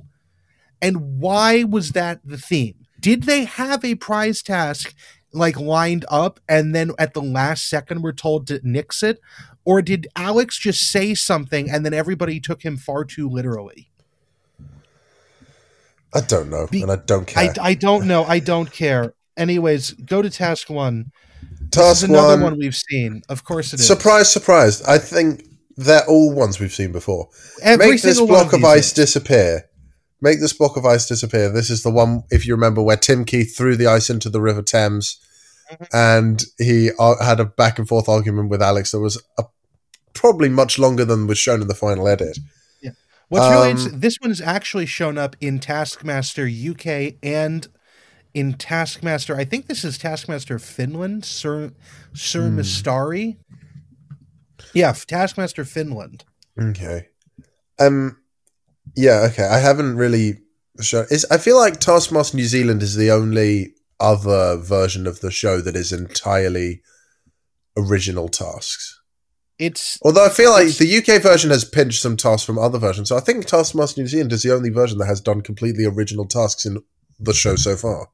And 0.80 1.20
why 1.20 1.64
was 1.64 1.92
that 1.92 2.20
the 2.24 2.36
theme? 2.38 2.74
Did 3.00 3.24
they 3.24 3.44
have 3.44 3.84
a 3.84 3.94
prize 3.94 4.42
task 4.42 4.94
like 5.32 5.58
lined 5.58 6.04
up 6.10 6.40
and 6.48 6.74
then 6.74 6.90
at 6.98 7.14
the 7.14 7.22
last 7.22 7.68
second 7.68 8.02
were 8.02 8.12
told 8.12 8.46
to 8.48 8.60
nix 8.62 9.02
it? 9.02 9.18
Or 9.64 9.80
did 9.80 10.08
alex 10.16 10.58
just 10.58 10.90
say 10.90 11.14
something 11.14 11.70
and 11.70 11.86
then 11.86 11.94
everybody 11.94 12.40
took 12.40 12.62
him 12.64 12.76
far 12.76 13.04
too 13.04 13.28
literally 13.28 13.91
I 16.14 16.20
don't 16.20 16.50
know, 16.50 16.66
Be- 16.70 16.82
and 16.82 16.90
I 16.92 16.96
don't 16.96 17.26
care. 17.26 17.52
I, 17.60 17.70
I 17.70 17.74
don't 17.74 18.06
know 18.06 18.24
i 18.24 18.38
don't 18.38 18.70
care 18.70 19.14
anyways 19.36 19.92
go 19.92 20.20
to 20.22 20.28
task 20.30 20.68
one 20.70 21.10
this 21.60 21.70
Task 21.70 21.96
is 22.04 22.10
another 22.10 22.34
one. 22.34 22.42
one 22.52 22.58
we've 22.58 22.76
seen 22.76 23.22
of 23.28 23.44
course 23.44 23.72
it 23.72 23.80
is 23.80 23.86
Surprise, 23.86 24.30
surprise! 24.30 24.82
I 24.82 24.98
think 24.98 25.44
they're 25.76 26.04
all 26.06 26.34
ones 26.34 26.60
we've 26.60 26.72
seen 26.74 26.92
before. 26.92 27.28
Every 27.62 27.92
Make 27.92 28.02
this 28.02 28.20
block 28.20 28.52
of 28.52 28.62
ice 28.62 28.88
is. 28.88 28.92
disappear. 28.92 29.64
Make 30.20 30.38
this 30.40 30.52
block 30.52 30.76
of 30.76 30.84
ice 30.84 31.08
disappear. 31.08 31.48
This 31.50 31.70
is 31.70 31.82
the 31.82 31.90
one, 31.90 32.24
if 32.30 32.46
you 32.46 32.54
remember, 32.54 32.82
where 32.82 32.98
Tim 32.98 33.24
Key 33.24 33.44
threw 33.44 33.74
the 33.74 33.86
ice 33.86 34.10
into 34.10 34.28
the 34.28 34.40
River 34.42 34.60
Thames, 34.62 35.18
Mhm. 35.72 35.86
and 35.94 36.44
he 36.58 36.90
uh, 36.98 37.24
had 37.24 37.40
a 37.40 37.46
back 37.46 37.78
and 37.78 37.88
forth 37.88 38.06
argument 38.06 38.50
with 38.50 38.60
Alex 38.62 38.90
that 38.90 39.00
was 39.00 39.16
uh 39.38 39.44
probably 40.12 40.50
much 40.50 40.78
longer 40.78 41.06
than 41.06 41.26
was 41.26 41.38
shown 41.38 41.62
in 41.62 41.68
the 41.68 41.74
final 41.74 42.06
edit. 42.06 42.38
What's 43.32 43.48
really 43.50 43.70
Um, 43.70 43.70
interesting, 43.70 44.00
this 44.00 44.18
one's 44.20 44.40
actually 44.42 44.84
shown 44.84 45.16
up 45.16 45.36
in 45.40 45.58
Taskmaster 45.58 46.46
UK 46.46 47.14
and 47.22 47.66
in 48.34 48.52
Taskmaster. 48.54 49.34
I 49.34 49.44
think 49.46 49.68
this 49.68 49.84
is 49.84 49.96
Taskmaster 49.96 50.58
Finland, 50.58 51.24
Sir 51.24 51.72
Sir 52.14 52.50
Hmm. 52.50 52.58
Mistari. 52.58 53.36
Yeah, 54.74 54.92
Taskmaster 54.92 55.64
Finland. 55.64 56.24
Okay. 56.60 57.08
Um. 57.78 58.18
Yeah. 58.94 59.20
Okay. 59.30 59.44
I 59.44 59.60
haven't 59.60 59.96
really 59.96 60.40
shown. 60.82 61.06
Is 61.10 61.24
I 61.30 61.38
feel 61.38 61.56
like 61.56 61.80
Taskmaster 61.80 62.36
New 62.36 62.44
Zealand 62.46 62.82
is 62.82 62.96
the 62.96 63.10
only 63.10 63.74
other 63.98 64.58
version 64.58 65.06
of 65.06 65.20
the 65.20 65.30
show 65.30 65.62
that 65.62 65.76
is 65.76 65.90
entirely 65.92 66.82
original 67.78 68.28
tasks. 68.28 69.00
It's 69.62 69.96
Although 70.02 70.26
I 70.26 70.28
feel 70.28 70.50
like 70.50 70.76
the 70.76 70.98
UK 70.98 71.22
version 71.22 71.50
has 71.50 71.64
pinched 71.64 72.02
some 72.02 72.16
tasks 72.16 72.44
from 72.44 72.58
other 72.58 72.80
versions, 72.80 73.10
so 73.10 73.16
I 73.16 73.20
think 73.20 73.46
Taskmaster 73.46 74.00
New 74.00 74.08
Zealand 74.08 74.32
is 74.32 74.42
the 74.42 74.52
only 74.52 74.70
version 74.70 74.98
that 74.98 75.06
has 75.06 75.20
done 75.20 75.40
completely 75.40 75.84
original 75.84 76.26
tasks 76.26 76.66
in 76.66 76.78
the 77.20 77.32
show 77.32 77.54
so 77.54 77.76
far. 77.76 78.08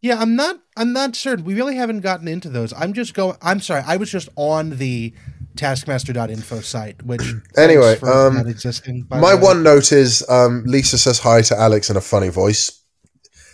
yeah. 0.00 0.18
I'm 0.18 0.34
not. 0.34 0.60
I'm 0.78 0.94
not 0.94 1.14
certain. 1.14 1.44
We 1.44 1.54
really 1.54 1.76
haven't 1.76 2.00
gotten 2.00 2.26
into 2.26 2.48
those. 2.48 2.72
I'm 2.72 2.94
just 2.94 3.12
going. 3.12 3.36
I'm 3.42 3.60
sorry. 3.60 3.82
I 3.86 3.98
was 3.98 4.10
just 4.10 4.30
on 4.36 4.78
the 4.78 5.12
Taskmaster.info 5.56 6.60
site, 6.60 7.02
which 7.02 7.20
Anyway, 7.58 8.00
um, 8.00 8.38
existing. 8.46 9.06
My 9.10 9.34
one 9.34 9.62
note 9.62 9.92
is 9.92 10.26
um, 10.30 10.64
Lisa 10.64 10.96
says 10.96 11.18
hi 11.18 11.42
to 11.42 11.60
Alex 11.60 11.90
in 11.90 11.98
a 11.98 12.00
funny 12.00 12.30
voice. 12.30 12.82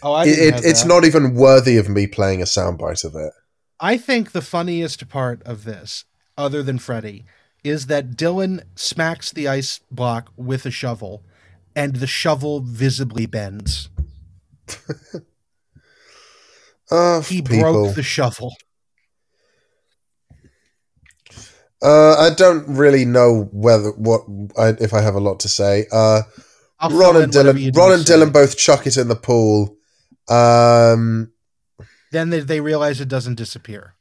Oh, 0.05 0.13
I 0.13 0.27
It, 0.27 0.39
it, 0.39 0.65
it's 0.65 0.85
not 0.85 1.05
even 1.05 1.35
worthy 1.35 1.79
of 1.79 1.89
me 1.89 2.07
playing 2.07 2.43
a 2.43 2.47
soundbite 2.47 3.05
of 3.05 3.17
it. 3.17 3.33
I 3.81 3.97
think 3.97 4.31
the 4.33 4.43
funniest 4.43 5.09
part 5.09 5.43
of 5.45 5.65
this, 5.65 6.05
other 6.41 6.63
than 6.63 6.79
Freddie, 6.79 7.25
is 7.63 7.87
that 7.87 8.13
Dylan 8.17 8.63
smacks 8.75 9.31
the 9.31 9.47
ice 9.47 9.81
block 9.91 10.33
with 10.37 10.65
a 10.67 10.71
shovel, 10.71 11.23
and 11.77 11.97
the 11.97 12.07
shovel 12.07 12.61
visibly 12.61 13.27
bends. 13.27 13.89
Uh, 16.93 17.21
He 17.21 17.41
people. 17.41 17.61
broke 17.61 17.95
the 17.95 18.03
shovel. 18.03 18.53
Uh, 21.83 22.15
I 22.19 22.31
don't 22.35 22.67
really 22.69 23.05
know 23.05 23.49
whether 23.53 23.91
what 23.93 24.23
I, 24.59 24.71
if 24.81 24.93
I 24.93 25.01
have 25.01 25.15
a 25.15 25.21
lot 25.21 25.41
to 25.41 25.49
say. 25.49 25.87
Uh, 25.93 26.23
Ron 26.91 27.17
and 27.17 27.25
in 27.33 27.39
whatever 27.39 27.59
you 27.59 27.73
Dylan, 27.73 27.77
Ron 27.77 27.93
and 27.93 28.07
say. 28.07 28.15
Dylan 28.15 28.33
both 28.33 28.59
chuck 28.59 28.87
it 28.87 28.97
in 28.97 29.09
the 29.09 29.17
pool. 29.17 29.77
Um, 30.29 31.33
Then 32.13 32.31
they, 32.31 32.41
they 32.41 32.61
realize 32.61 33.01
it 33.01 33.09
doesn't 33.09 33.37
disappear, 33.37 33.95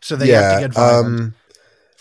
so 0.00 0.16
they 0.16 0.28
have 0.28 0.54
to 0.60 0.60
get 0.68 0.72
violent. 0.74 1.06
Um, 1.20 1.34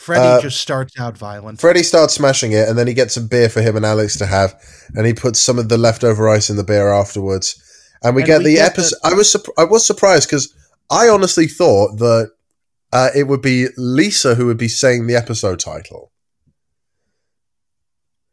Freddie 0.03 0.21
uh, 0.21 0.41
just 0.41 0.59
starts 0.59 0.99
out 0.99 1.17
violent. 1.17 1.61
Freddie 1.61 1.81
starts 1.81 2.13
smashing 2.15 2.51
it, 2.51 2.67
and 2.67 2.77
then 2.77 2.87
he 2.87 2.93
gets 2.93 3.13
some 3.13 3.27
beer 3.27 3.47
for 3.47 3.61
him 3.61 3.77
and 3.77 3.85
Alex 3.85 4.17
to 4.17 4.25
have, 4.25 4.53
and 4.95 5.05
he 5.07 5.13
puts 5.13 5.39
some 5.39 5.57
of 5.57 5.69
the 5.69 5.77
leftover 5.77 6.27
ice 6.27 6.49
in 6.49 6.57
the 6.57 6.63
beer 6.63 6.91
afterwards. 6.91 7.57
And 8.03 8.13
we 8.13 8.23
And 8.23 8.27
get 8.27 8.39
we 8.39 8.55
the 8.55 8.59
episode. 8.59 8.99
I 9.01 9.13
was 9.13 9.31
surp- 9.33 9.53
I 9.57 9.63
was 9.63 9.85
surprised 9.85 10.27
because 10.27 10.53
I 10.91 11.07
honestly 11.07 11.47
thought 11.47 11.99
that 11.99 12.31
uh, 12.91 13.11
it 13.15 13.29
would 13.29 13.41
be 13.41 13.67
Lisa 13.77 14.35
who 14.35 14.47
would 14.47 14.57
be 14.57 14.67
saying 14.67 15.07
the 15.07 15.15
episode 15.15 15.61
title. 15.61 16.11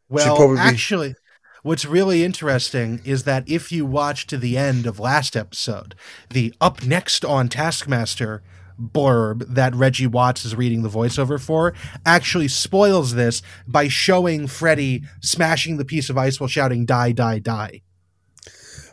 well, 0.09 0.35
probably- 0.35 0.57
actually, 0.59 1.15
what's 1.63 1.85
really 1.85 2.25
interesting 2.25 2.99
is 3.05 3.23
that 3.23 3.49
if 3.49 3.71
you 3.71 3.85
watch 3.85 4.27
to 4.27 4.37
the 4.37 4.57
end 4.57 4.85
of 4.85 4.99
last 4.99 5.37
episode, 5.37 5.95
the 6.29 6.53
up 6.59 6.83
next 6.83 7.23
on 7.23 7.47
Taskmaster 7.47 8.43
blurb 8.81 9.45
that 9.47 9.75
Reggie 9.75 10.07
Watts 10.07 10.43
is 10.45 10.55
reading 10.55 10.81
the 10.81 10.89
voiceover 10.89 11.39
for 11.39 11.73
actually 12.05 12.47
spoils 12.47 13.13
this 13.13 13.41
by 13.67 13.87
showing 13.87 14.47
Freddie 14.47 15.03
smashing 15.21 15.77
the 15.77 15.85
piece 15.85 16.09
of 16.09 16.17
ice 16.17 16.39
while 16.39 16.47
shouting 16.47 16.85
"Die, 16.85 17.11
die, 17.11 17.39
die." 17.39 17.81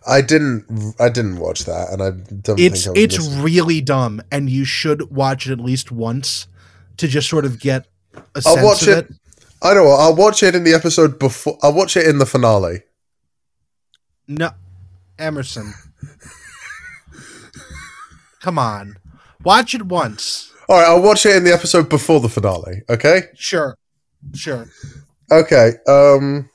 I 0.06 0.20
didn't. 0.22 0.94
I 0.98 1.08
didn't 1.08 1.38
watch 1.38 1.64
that, 1.64 1.88
and 1.90 2.02
I 2.02 2.10
don't 2.40 2.58
It's 2.58 2.86
I 2.86 2.92
it's 2.94 3.18
listening. 3.18 3.42
really 3.42 3.80
dumb, 3.80 4.22
and 4.30 4.48
you 4.48 4.64
should 4.64 5.10
watch 5.10 5.46
it 5.46 5.52
at 5.52 5.60
least 5.60 5.90
once 5.92 6.46
to 6.96 7.06
just 7.08 7.28
sort 7.28 7.44
of 7.44 7.60
get 7.60 7.86
a 8.14 8.20
I'll 8.36 8.54
sense 8.54 8.64
watch 8.64 8.82
of 8.82 8.98
it. 8.98 9.08
I 9.60 9.74
know. 9.74 9.88
I'll 9.88 10.14
watch 10.16 10.42
it 10.42 10.54
in 10.54 10.64
the 10.64 10.72
episode 10.72 11.18
before. 11.18 11.58
I'll 11.62 11.74
watch 11.74 11.96
it 11.96 12.06
in 12.06 12.18
the 12.18 12.26
finale. 12.26 12.84
No, 14.26 14.50
Emerson. 15.18 15.74
Come 18.40 18.58
on, 18.58 18.96
watch 19.44 19.74
it 19.74 19.82
once. 19.86 20.52
All 20.68 20.78
right, 20.78 20.86
I'll 20.86 21.02
watch 21.02 21.24
it 21.24 21.36
in 21.36 21.44
the 21.44 21.52
episode 21.52 21.88
before 21.88 22.20
the 22.20 22.28
finale. 22.28 22.82
Okay. 22.90 23.22
Sure, 23.34 23.76
sure. 24.34 24.68
Okay. 25.30 25.72
Um. 25.86 26.50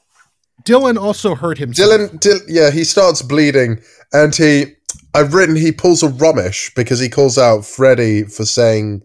Dylan 0.63 0.97
also 0.97 1.35
hurt 1.35 1.57
himself. 1.57 1.89
Dylan, 1.89 2.19
Dil- 2.19 2.39
yeah, 2.47 2.71
he 2.71 2.83
starts 2.85 3.21
bleeding, 3.21 3.81
and 4.13 4.33
he, 4.33 4.67
I've 5.13 5.33
written 5.33 5.57
he 5.57 5.73
pulls 5.73 6.03
a 6.03 6.07
Romesh 6.07 6.73
because 6.73 6.99
he 7.01 7.09
calls 7.09 7.37
out 7.37 7.65
Freddie 7.65 8.23
for 8.23 8.45
saying, 8.45 9.03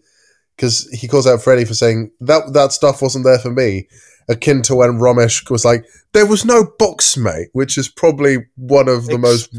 because 0.57 0.89
he 0.93 1.09
calls 1.09 1.27
out 1.27 1.43
Freddie 1.43 1.65
for 1.65 1.75
saying 1.75 2.13
that 2.21 2.53
that 2.53 2.73
stuff 2.73 3.03
wasn't 3.03 3.25
there 3.25 3.41
for 3.41 3.51
me, 3.51 3.89
akin 4.29 4.63
to 4.63 4.77
when 4.77 4.99
Romesh 5.01 5.51
was 5.51 5.65
like, 5.65 5.85
"There 6.13 6.27
was 6.27 6.45
no 6.45 6.65
box, 6.79 7.17
mate," 7.17 7.49
which 7.55 7.77
is 7.77 7.89
probably 7.89 8.47
one 8.55 8.89
of 8.89 9.07
the 9.07 9.15
Ex- 9.15 9.23
most 9.23 9.59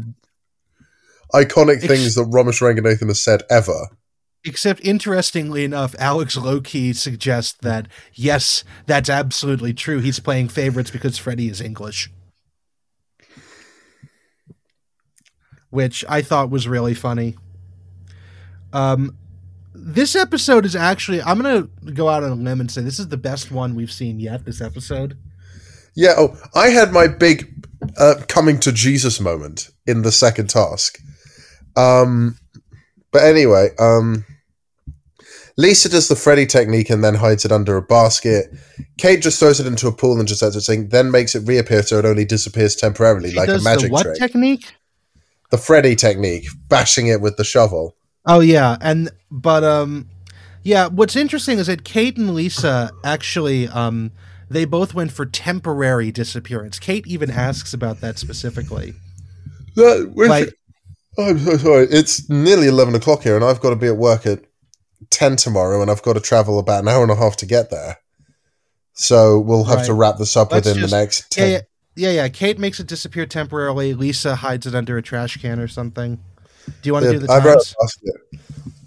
iconic 1.34 1.76
Ex- 1.78 1.86
things 1.86 2.14
that 2.14 2.30
Romesh 2.30 2.62
Ranganathan 2.62 3.08
has 3.08 3.22
said 3.22 3.42
ever. 3.50 3.88
Except, 4.42 4.80
interestingly 4.82 5.64
enough, 5.64 5.94
Alex 5.98 6.36
Lowkey 6.36 6.96
suggests 6.96 7.58
that 7.60 7.88
yes, 8.14 8.64
that's 8.86 9.10
absolutely 9.10 9.74
true. 9.74 9.98
He's 10.00 10.18
playing 10.18 10.48
favorites 10.48 10.90
because 10.90 11.18
Freddie 11.18 11.48
is 11.50 11.60
English, 11.60 12.10
which 15.68 16.06
I 16.08 16.22
thought 16.22 16.48
was 16.48 16.66
really 16.66 16.94
funny. 16.94 17.36
Um, 18.72 19.16
this 19.74 20.16
episode 20.16 20.64
is 20.64 20.74
actually 20.74 21.20
I'm 21.22 21.40
gonna 21.40 21.68
go 21.92 22.08
out 22.08 22.22
on 22.22 22.30
a 22.30 22.34
limb 22.34 22.60
and 22.60 22.70
say 22.70 22.80
this 22.80 22.98
is 22.98 23.08
the 23.08 23.16
best 23.18 23.50
one 23.50 23.74
we've 23.74 23.92
seen 23.92 24.20
yet. 24.20 24.46
This 24.46 24.62
episode. 24.62 25.18
Yeah. 25.94 26.14
Oh, 26.16 26.36
I 26.54 26.68
had 26.68 26.92
my 26.92 27.08
big 27.08 27.66
uh, 27.98 28.22
coming 28.28 28.58
to 28.60 28.72
Jesus 28.72 29.20
moment 29.20 29.68
in 29.86 30.00
the 30.02 30.12
second 30.12 30.48
task. 30.48 30.98
Um, 31.76 32.36
but 33.12 33.22
anyway, 33.24 33.68
um, 33.78 34.24
Lisa 35.56 35.88
does 35.88 36.08
the 36.08 36.16
Freddie 36.16 36.46
technique 36.46 36.90
and 36.90 37.04
then 37.04 37.14
hides 37.14 37.44
it 37.44 37.52
under 37.52 37.76
a 37.76 37.82
basket. 37.82 38.46
Kate 38.98 39.20
just 39.20 39.38
throws 39.38 39.60
it 39.60 39.66
into 39.66 39.88
a 39.88 39.92
pool 39.92 40.18
and 40.18 40.26
just 40.28 40.42
lets 40.42 40.56
it 40.56 40.62
sink, 40.62 40.90
then 40.90 41.10
makes 41.10 41.34
it 41.34 41.46
reappear 41.46 41.82
so 41.82 41.98
it 41.98 42.04
only 42.04 42.24
disappears 42.24 42.74
temporarily, 42.76 43.30
She 43.30 43.36
like 43.36 43.48
a 43.48 43.58
magic 43.60 43.88
the 43.88 43.92
what 43.92 44.02
trick. 44.04 44.18
technique? 44.18 44.74
the 45.50 45.58
Freddie 45.58 45.96
technique, 45.96 46.46
bashing 46.68 47.08
it 47.08 47.20
with 47.20 47.36
the 47.36 47.42
shovel. 47.44 47.96
Oh 48.24 48.38
yeah, 48.40 48.76
and 48.80 49.10
but 49.32 49.64
um, 49.64 50.08
yeah. 50.62 50.86
What's 50.86 51.16
interesting 51.16 51.58
is 51.58 51.66
that 51.66 51.82
Kate 51.84 52.16
and 52.16 52.34
Lisa 52.34 52.92
actually 53.02 53.66
um 53.66 54.12
they 54.48 54.64
both 54.64 54.94
went 54.94 55.10
for 55.12 55.26
temporary 55.26 56.12
disappearance. 56.12 56.78
Kate 56.78 57.04
even 57.06 57.30
asks 57.30 57.74
about 57.74 58.00
that 58.00 58.18
specifically. 58.18 58.94
That, 59.74 60.12
Like- 60.14 60.54
I'm 61.18 61.38
so 61.38 61.56
sorry. 61.56 61.86
It's 61.90 62.28
nearly 62.30 62.68
11 62.68 62.94
o'clock 62.94 63.22
here, 63.22 63.36
and 63.36 63.44
I've 63.44 63.60
got 63.60 63.70
to 63.70 63.76
be 63.76 63.88
at 63.88 63.96
work 63.96 64.26
at 64.26 64.44
10 65.10 65.36
tomorrow, 65.36 65.82
and 65.82 65.90
I've 65.90 66.02
got 66.02 66.12
to 66.14 66.20
travel 66.20 66.58
about 66.58 66.82
an 66.82 66.88
hour 66.88 67.02
and 67.02 67.10
a 67.10 67.16
half 67.16 67.36
to 67.38 67.46
get 67.46 67.70
there. 67.70 67.98
So 68.94 69.38
we'll 69.38 69.64
have 69.64 69.86
to 69.86 69.94
wrap 69.94 70.18
this 70.18 70.36
up 70.36 70.52
Let's 70.52 70.66
within 70.66 70.80
just- 70.82 70.90
the 70.92 70.96
next 70.98 71.36
Yeah, 71.36 71.44
10. 71.44 71.50
yeah, 71.52 71.60
yeah, 71.96 72.10
yeah. 72.22 72.28
Kate 72.28 72.58
makes 72.58 72.80
it 72.80 72.86
disappear 72.86 73.26
temporarily. 73.26 73.94
Lisa 73.94 74.36
hides 74.36 74.66
it 74.66 74.74
under 74.74 74.96
a 74.98 75.02
trash 75.02 75.36
can 75.38 75.58
or 75.58 75.68
something. 75.68 76.16
Do 76.66 76.72
you 76.82 76.92
want 76.92 77.04
to 77.04 77.12
Yeah, 77.12 77.18
do 77.18 77.26
the 77.26 77.32
I 77.32 77.38
wrote 77.44 77.74
times? 77.80 77.96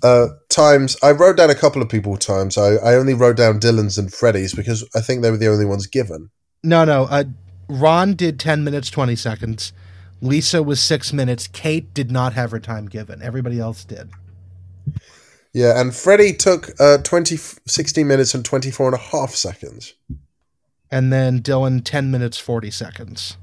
uh, 0.03 0.27
times. 0.49 0.95
I 1.03 1.11
wrote 1.11 1.37
down 1.37 1.49
a 1.49 1.55
couple 1.55 1.81
of 1.81 1.89
people 1.89 2.15
times. 2.17 2.57
I, 2.57 2.75
I 2.75 2.95
only 2.95 3.13
wrote 3.13 3.35
down 3.37 3.59
Dylan's 3.59 3.97
and 3.97 4.13
Freddie's 4.13 4.53
because 4.53 4.87
I 4.95 5.01
think 5.01 5.21
they 5.21 5.31
were 5.31 5.37
the 5.37 5.47
only 5.49 5.65
ones 5.65 5.87
given. 5.87 6.29
No, 6.63 6.85
no. 6.85 7.05
Uh, 7.05 7.25
Ron 7.67 8.13
did 8.13 8.39
ten 8.39 8.63
minutes 8.63 8.89
twenty 8.89 9.15
seconds. 9.15 9.73
Lisa 10.23 10.63
was 10.63 10.81
six 10.81 11.11
minutes. 11.11 11.47
Kate 11.47 11.93
did 11.93 12.09
not 12.11 12.33
have 12.33 12.51
her 12.51 12.59
time 12.59 12.87
given. 12.87 13.21
Everybody 13.21 13.59
else 13.59 13.83
did. 13.83 14.09
Yeah, 15.53 15.79
and 15.79 15.93
Freddie 15.93 16.33
took 16.33 16.69
uh, 16.79 16.97
20, 16.99 17.35
16 17.35 18.07
minutes 18.07 18.33
and 18.33 18.43
24 18.43 18.87
and 18.87 18.95
a 18.95 18.99
half 18.99 19.31
seconds. 19.31 19.93
And 20.89 21.11
then 21.11 21.41
Dylan 21.41 21.81
ten 21.83 22.11
minutes 22.11 22.37
forty 22.37 22.69
seconds. 22.69 23.35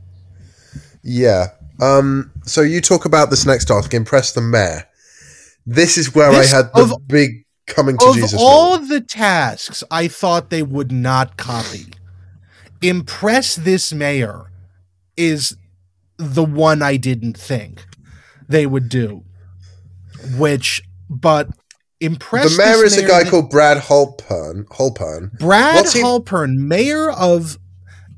Yeah. 1.03 1.49
Um. 1.81 2.31
So 2.45 2.61
you 2.61 2.81
talk 2.81 3.05
about 3.05 3.29
this 3.31 3.45
next 3.45 3.65
task, 3.65 3.93
impress 3.93 4.33
the 4.33 4.41
mayor. 4.41 4.85
This 5.67 5.99
is 5.99 6.15
where 6.15 6.31
This- 6.31 6.53
I 6.53 6.57
had 6.59 6.67
the 6.75 6.83
of- 6.95 7.09
big 7.09 7.45
coming 7.67 7.99
to 7.99 8.07
of 8.07 8.15
Jesus. 8.15 8.35
all 8.41 8.75
moment. 8.79 8.89
the 8.91 9.01
tasks 9.01 9.83
I 9.91 10.07
thought 10.07 10.51
they 10.51 10.63
would 10.63 10.93
not 10.93 11.37
copy, 11.37 11.87
impress 12.81 13.57
this 13.57 13.93
mayor 13.93 14.53
is 15.17 15.57
the 16.21 16.45
one 16.45 16.83
I 16.83 16.97
didn't 16.97 17.37
think 17.37 17.85
they 18.49 18.67
would 18.67 18.89
do. 18.89 19.25
Which, 20.37 20.83
but 21.09 21.49
impress 22.01 22.57
the 22.57 22.63
mayor 22.63 22.85
is 22.85 22.97
a 22.99 23.07
guy 23.07 23.21
th- 23.21 23.31
called 23.31 23.51
Brad 23.51 23.79
Holpern. 23.79 24.65
Holpern. 24.67 25.39
Brad 25.39 25.77
what's 25.77 25.93
he- 25.95 26.03
Halpern, 26.03 26.57
mayor 26.57 27.11
of 27.11 27.59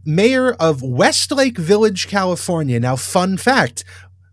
mayor 0.05 0.53
of 0.55 0.83
Westlake 0.83 1.59
Village, 1.59 2.09
California. 2.09 2.81
Now, 2.81 2.97
fun 2.97 3.37
fact: 3.37 3.85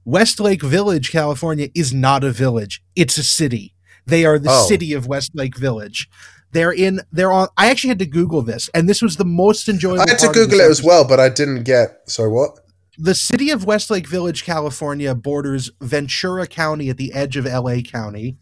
Westlake 0.04 0.64
Village, 0.64 1.12
California, 1.12 1.70
is 1.76 1.94
not 1.94 2.24
a 2.24 2.32
village; 2.32 2.82
it's 2.96 3.18
a 3.18 3.24
city. 3.24 3.76
They 4.08 4.26
are 4.26 4.40
the 4.40 4.50
Oh. 4.52 4.66
city 4.68 4.94
of 4.94 5.06
Westlake 5.06 5.56
Village. 5.58 6.10
They're 6.52 6.72
in. 6.72 7.02
They're 7.12 7.32
on. 7.32 7.50
I 7.56 7.70
actually 7.70 7.90
had 7.90 8.00
to 8.00 8.08
Google 8.08 8.42
this, 8.42 8.70
and 8.74 8.90
this 8.90 9.04
was 9.04 9.18
the 9.18 9.26
most 9.26 9.70
enjoyable. 9.70 10.02
I 10.02 10.10
had 10.10 10.20
to 10.20 10.30
Google 10.30 10.60
it 10.62 10.72
as 10.72 10.82
well, 10.82 11.08
but 11.08 11.20
I 11.20 11.30
didn't 11.30 11.64
get. 11.64 12.00
Sorry, 12.10 12.32
what? 12.32 12.58
The 13.02 13.16
city 13.16 13.50
of 13.50 13.64
Westlake 13.64 14.08
Village, 14.08 14.44
California, 14.44 15.16
borders 15.16 15.72
Ventura 15.80 16.46
County 16.46 16.90
at 16.90 16.98
the 16.98 17.14
edge 17.14 17.38
of 17.38 17.46
LA 17.46 17.80
County. 17.82 18.36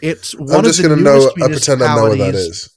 It's 0.00 0.34
one 0.34 0.64
I'm 0.64 0.66
of 0.66 0.76
the 0.76 0.88
know. 0.96 0.96
newest 0.96 1.28
I 1.40 1.46
pretend 1.46 1.82
I 1.82 1.94
know 1.94 2.02
what 2.02 2.10
that 2.10 2.16
municipalities- 2.18 2.70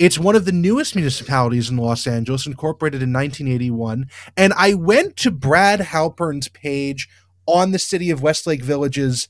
It's 0.00 0.18
one 0.18 0.34
of 0.34 0.44
the 0.44 0.52
newest 0.52 0.96
municipalities 0.96 1.70
in 1.70 1.76
Los 1.76 2.06
Angeles, 2.08 2.44
incorporated 2.46 3.02
in 3.02 3.12
1981. 3.12 4.06
And 4.36 4.52
I 4.56 4.74
went 4.74 5.16
to 5.18 5.30
Brad 5.30 5.80
Halpern's 5.80 6.48
page 6.48 7.08
on 7.46 7.70
the 7.70 7.78
City 7.78 8.10
of 8.10 8.20
Westlake 8.22 8.62
Village's 8.62 9.28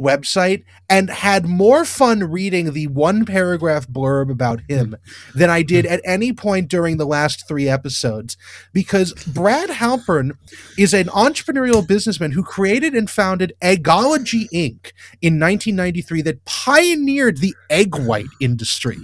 website 0.00 0.64
and 0.88 1.10
had 1.10 1.46
more 1.46 1.84
fun 1.84 2.30
reading 2.30 2.72
the 2.72 2.86
one 2.88 3.24
paragraph 3.24 3.86
blurb 3.86 4.30
about 4.30 4.60
him 4.68 4.96
than 5.34 5.50
I 5.50 5.62
did 5.62 5.86
at 5.86 6.00
any 6.04 6.32
point 6.32 6.68
during 6.68 6.96
the 6.96 7.06
last 7.06 7.46
three 7.46 7.68
episodes. 7.68 8.36
Because 8.72 9.12
Brad 9.24 9.70
Halpern 9.70 10.32
is 10.76 10.92
an 10.92 11.06
entrepreneurial 11.06 11.86
businessman 11.86 12.32
who 12.32 12.42
created 12.42 12.94
and 12.94 13.08
founded 13.08 13.54
Eggology 13.62 14.48
Inc. 14.52 14.92
in 15.20 15.38
1993 15.38 16.22
that 16.22 16.44
pioneered 16.44 17.38
the 17.38 17.54
egg 17.70 17.96
white 17.96 18.26
industry. 18.40 18.98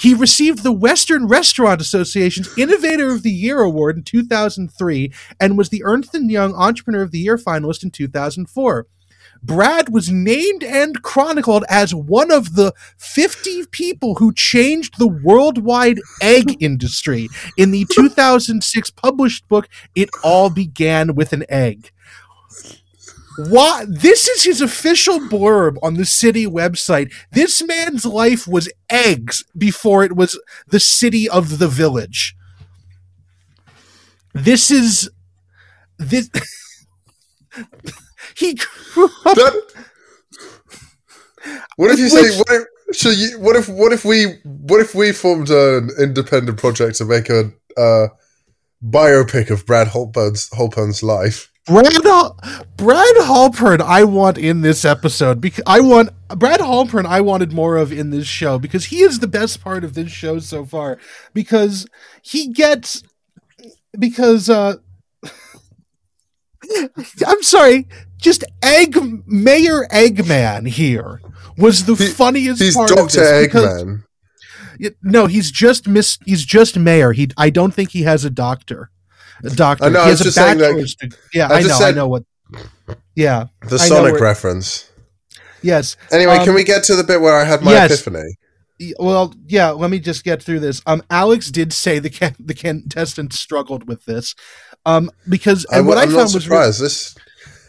He 0.00 0.14
received 0.14 0.62
the 0.62 0.72
Western 0.72 1.28
Restaurant 1.28 1.80
Association's 1.80 2.48
Innovator 2.58 3.10
of 3.10 3.22
the 3.22 3.30
Year 3.30 3.60
award 3.60 3.96
in 3.96 4.02
2003 4.02 5.12
and 5.40 5.56
was 5.56 5.68
the 5.68 5.84
Ernst 5.84 6.10
& 6.12 6.14
Young 6.14 6.54
Entrepreneur 6.54 7.02
of 7.02 7.12
the 7.12 7.20
Year 7.20 7.36
finalist 7.36 7.84
in 7.84 7.90
2004. 7.90 8.86
Brad 9.42 9.88
was 9.88 10.10
named 10.10 10.62
and 10.62 11.02
chronicled 11.02 11.64
as 11.68 11.94
one 11.94 12.30
of 12.30 12.54
the 12.54 12.72
50 12.98 13.66
people 13.66 14.14
who 14.16 14.32
changed 14.32 14.98
the 14.98 15.08
worldwide 15.08 15.98
egg 16.20 16.56
industry 16.62 17.28
in 17.56 17.72
the 17.72 17.86
2006 17.90 18.90
published 18.90 19.48
book 19.48 19.68
It 19.94 20.10
All 20.22 20.48
Began 20.48 21.14
with 21.14 21.32
an 21.32 21.44
Egg. 21.48 21.90
Why? 23.36 23.86
This 23.88 24.28
is 24.28 24.44
his 24.44 24.60
official 24.60 25.18
blurb 25.18 25.76
on 25.82 25.94
the 25.94 26.04
city 26.04 26.46
website. 26.46 27.12
This 27.32 27.62
man's 27.62 28.04
life 28.04 28.46
was 28.46 28.70
eggs 28.90 29.44
before 29.56 30.04
it 30.04 30.14
was 30.14 30.38
the 30.68 30.80
city 30.80 31.28
of 31.28 31.58
the 31.58 31.68
village. 31.68 32.36
This 34.34 34.70
is 34.70 35.10
this. 35.98 36.30
he 38.36 38.54
grew 38.54 39.08
up. 39.24 39.36
That- 39.36 39.84
what 41.76 41.90
if 41.90 41.98
you 41.98 42.08
say? 42.08 42.38
What 42.38 42.48
if, 42.50 42.96
so 42.96 43.10
you, 43.10 43.38
what 43.40 43.56
if? 43.56 43.68
What 43.68 43.92
if 43.92 44.04
we? 44.04 44.38
What 44.44 44.80
if 44.80 44.94
we 44.94 45.12
formed 45.12 45.50
an 45.50 45.90
independent 45.98 46.58
project 46.58 46.96
to 46.98 47.04
make 47.04 47.28
a 47.28 47.50
uh, 47.76 48.08
biopic 48.84 49.50
of 49.50 49.66
Brad 49.66 49.88
Holpern's 49.88 50.50
Holpern's 50.50 51.02
life? 51.02 51.52
Brad 51.66 52.02
Brad 52.76 53.16
Halpern 53.16 53.80
I 53.80 54.02
want 54.02 54.36
in 54.36 54.62
this 54.62 54.84
episode 54.84 55.40
because 55.40 55.62
I 55.64 55.80
want 55.80 56.10
Brad 56.36 56.58
Halpern 56.58 57.06
I 57.06 57.20
wanted 57.20 57.52
more 57.52 57.76
of 57.76 57.92
in 57.92 58.10
this 58.10 58.26
show 58.26 58.58
because 58.58 58.86
he 58.86 59.02
is 59.02 59.20
the 59.20 59.28
best 59.28 59.62
part 59.62 59.84
of 59.84 59.94
this 59.94 60.10
show 60.10 60.40
so 60.40 60.64
far 60.64 60.98
because 61.34 61.86
he 62.20 62.48
gets 62.48 63.04
because 63.96 64.50
uh 64.50 64.76
I'm 67.26 67.42
sorry 67.42 67.86
just 68.18 68.44
egg 68.62 68.96
Mayor 69.26 69.86
Eggman 69.90 70.68
here 70.68 71.20
was 71.58 71.84
the 71.84 71.94
He- 71.94 72.06
funniest 72.08 72.62
He's 72.62 72.74
part 72.76 72.90
of 72.90 72.96
Doctor 72.96 73.20
this 73.20 73.48
Eggman. 73.52 74.04
No, 75.02 75.26
he's 75.26 75.50
just 75.50 75.86
miss. 75.86 76.18
He's 76.24 76.44
just 76.44 76.76
mayor. 76.78 77.12
He. 77.12 77.30
I 77.36 77.50
don't 77.50 77.72
think 77.72 77.90
he 77.90 78.02
has 78.02 78.24
a 78.24 78.30
doctor. 78.30 78.90
A 79.44 79.50
doctor. 79.50 79.84
I 79.84 79.88
know, 79.90 80.00
He 80.00 80.06
I 80.06 80.08
has 80.10 80.18
was 80.18 80.20
a 80.20 80.24
just 80.24 80.36
saying 80.36 80.58
that- 80.58 81.16
Yeah, 81.32 81.48
I 81.50 81.58
I, 81.58 81.62
know. 81.62 81.78
I 81.78 81.90
know 81.92 82.08
what. 82.08 82.24
Yeah. 83.14 83.46
The 83.68 83.76
I 83.76 83.88
Sonic 83.88 84.20
reference. 84.20 84.90
Yes. 85.62 85.96
Anyway, 86.10 86.36
Um, 86.36 86.44
can 86.44 86.54
we 86.54 86.64
get 86.64 86.82
to 86.84 86.96
the 86.96 87.04
bit 87.04 87.20
where 87.20 87.34
I 87.36 87.44
had 87.44 87.62
my 87.62 87.72
yes. 87.72 87.92
epiphany? 87.92 88.36
Well, 88.98 89.32
yeah. 89.46 89.70
Let 89.70 89.90
me 89.90 90.00
just 90.00 90.24
get 90.24 90.42
through 90.42 90.60
this. 90.60 90.82
Um, 90.86 91.02
Alex 91.10 91.50
did 91.52 91.72
say 91.72 91.98
the 92.00 92.10
can- 92.10 92.34
the 92.40 92.54
contestants 92.54 93.38
struggled 93.38 93.86
with 93.86 94.04
this, 94.06 94.34
um, 94.86 95.10
because 95.28 95.66
I, 95.72 95.78
and 95.78 95.86
what 95.86 95.98
I 95.98 96.02
am 96.02 96.08
found 96.08 96.16
not 96.18 96.34
was 96.34 96.42
surprised. 96.44 96.80
this 96.80 97.14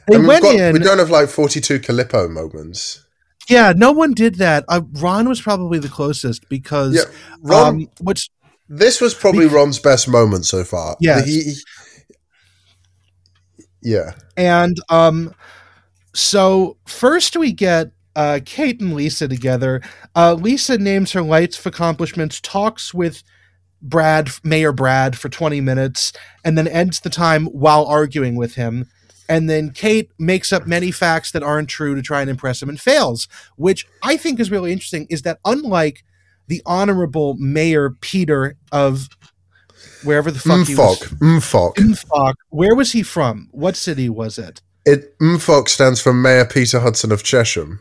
they 0.07 0.15
I 0.15 0.19
mean, 0.19 0.27
went 0.27 0.43
got- 0.43 0.55
in. 0.55 0.73
We 0.73 0.79
don't 0.79 0.99
have 0.99 1.09
like 1.09 1.29
42 1.29 1.79
Calippo 1.79 2.29
moments. 2.29 3.05
yeah, 3.49 3.73
no 3.75 3.91
one 3.91 4.13
did 4.13 4.35
that. 4.35 4.65
Uh, 4.67 4.81
Ron 4.93 5.27
was 5.29 5.41
probably 5.41 5.79
the 5.79 5.89
closest 5.89 6.47
because 6.49 6.95
Yeah, 6.95 7.03
Ron. 7.41 7.67
um, 7.75 7.89
what's 8.01 8.29
this 8.69 8.99
was 9.01 9.13
probably 9.13 9.45
bec- 9.45 9.53
Ron's 9.55 9.79
best 9.79 10.07
moment 10.07 10.45
so 10.45 10.63
far. 10.63 10.95
Yeah, 10.99 11.21
He- 11.23 11.43
he- 11.43 11.55
yeah. 13.81 14.11
and 14.37 14.77
um 14.89 15.33
so 16.13 16.77
first 16.85 17.35
we 17.35 17.51
get 17.51 17.91
uh, 18.15 18.39
Kate 18.45 18.79
and 18.79 18.93
Lisa 18.93 19.27
together. 19.27 19.81
Uh, 20.15 20.35
Lisa 20.35 20.77
names 20.77 21.13
her 21.13 21.23
lights 21.23 21.57
of 21.57 21.65
accomplishments, 21.65 22.39
talks 22.41 22.93
with 22.93 23.23
Brad, 23.83 24.29
Mayor 24.43 24.71
Brad, 24.71 25.17
for 25.17 25.29
20 25.29 25.61
minutes, 25.61 26.13
and 26.43 26.57
then 26.57 26.67
ends 26.67 27.01
the 27.01 27.09
time 27.09 27.45
while 27.47 27.85
arguing 27.85 28.35
with 28.35 28.55
him. 28.55 28.87
And 29.29 29.49
then 29.49 29.71
Kate 29.71 30.09
makes 30.17 30.51
up 30.51 30.65
many 30.65 30.91
facts 30.91 31.31
that 31.31 31.43
aren't 31.43 31.69
true 31.69 31.95
to 31.95 32.01
try 32.01 32.21
and 32.21 32.29
impress 32.29 32.61
him 32.61 32.69
and 32.69 32.79
fails, 32.79 33.27
which 33.55 33.85
I 34.01 34.17
think 34.17 34.39
is 34.39 34.49
really 34.51 34.71
interesting. 34.71 35.07
Is 35.09 35.21
that 35.21 35.39
unlike 35.45 36.03
the 36.47 36.61
honorable 36.65 37.35
Mayor 37.35 37.91
Peter 38.01 38.57
of 38.71 39.09
wherever 40.03 40.31
the 40.31 40.39
fuck 40.39 40.67
he 40.67 40.75
was. 40.75 40.99
Mfok. 40.99 41.73
Mfok, 41.75 42.33
where 42.49 42.75
was 42.75 42.91
he 42.91 43.03
from? 43.03 43.49
What 43.51 43.75
city 43.75 44.09
was 44.09 44.37
it? 44.37 44.61
It 44.85 45.17
Mfok 45.19 45.69
stands 45.69 46.01
for 46.01 46.13
Mayor 46.13 46.45
Peter 46.45 46.79
Hudson 46.79 47.11
of 47.11 47.23
Chesham. 47.23 47.79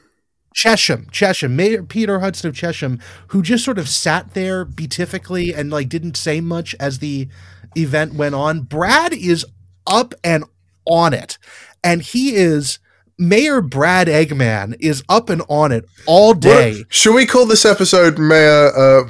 Chesham, 0.54 1.06
Chesham, 1.10 1.52
Mayor 1.56 1.82
Peter 1.82 2.20
Hudson 2.20 2.48
of 2.48 2.54
Chesham, 2.54 3.00
who 3.28 3.42
just 3.42 3.64
sort 3.64 3.78
of 3.78 3.88
sat 3.88 4.34
there 4.34 4.64
beatifically 4.64 5.54
and 5.54 5.70
like 5.70 5.88
didn't 5.88 6.16
say 6.16 6.40
much 6.40 6.74
as 6.80 6.98
the 6.98 7.28
event 7.76 8.14
went 8.14 8.34
on. 8.34 8.60
Brad 8.62 9.12
is 9.12 9.44
up 9.86 10.14
and 10.22 10.44
on 10.84 11.12
it, 11.14 11.38
and 11.82 12.02
he 12.02 12.34
is 12.34 12.78
Mayor 13.18 13.60
Brad 13.60 14.08
Eggman 14.08 14.74
is 14.80 15.02
up 15.08 15.30
and 15.30 15.42
on 15.48 15.72
it 15.72 15.84
all 16.06 16.34
day. 16.34 16.78
What- 16.78 16.92
Should 16.92 17.14
we 17.14 17.26
call 17.26 17.46
this 17.46 17.64
episode 17.64 18.18
Mayor? 18.18 18.68
Uh, 18.76 19.08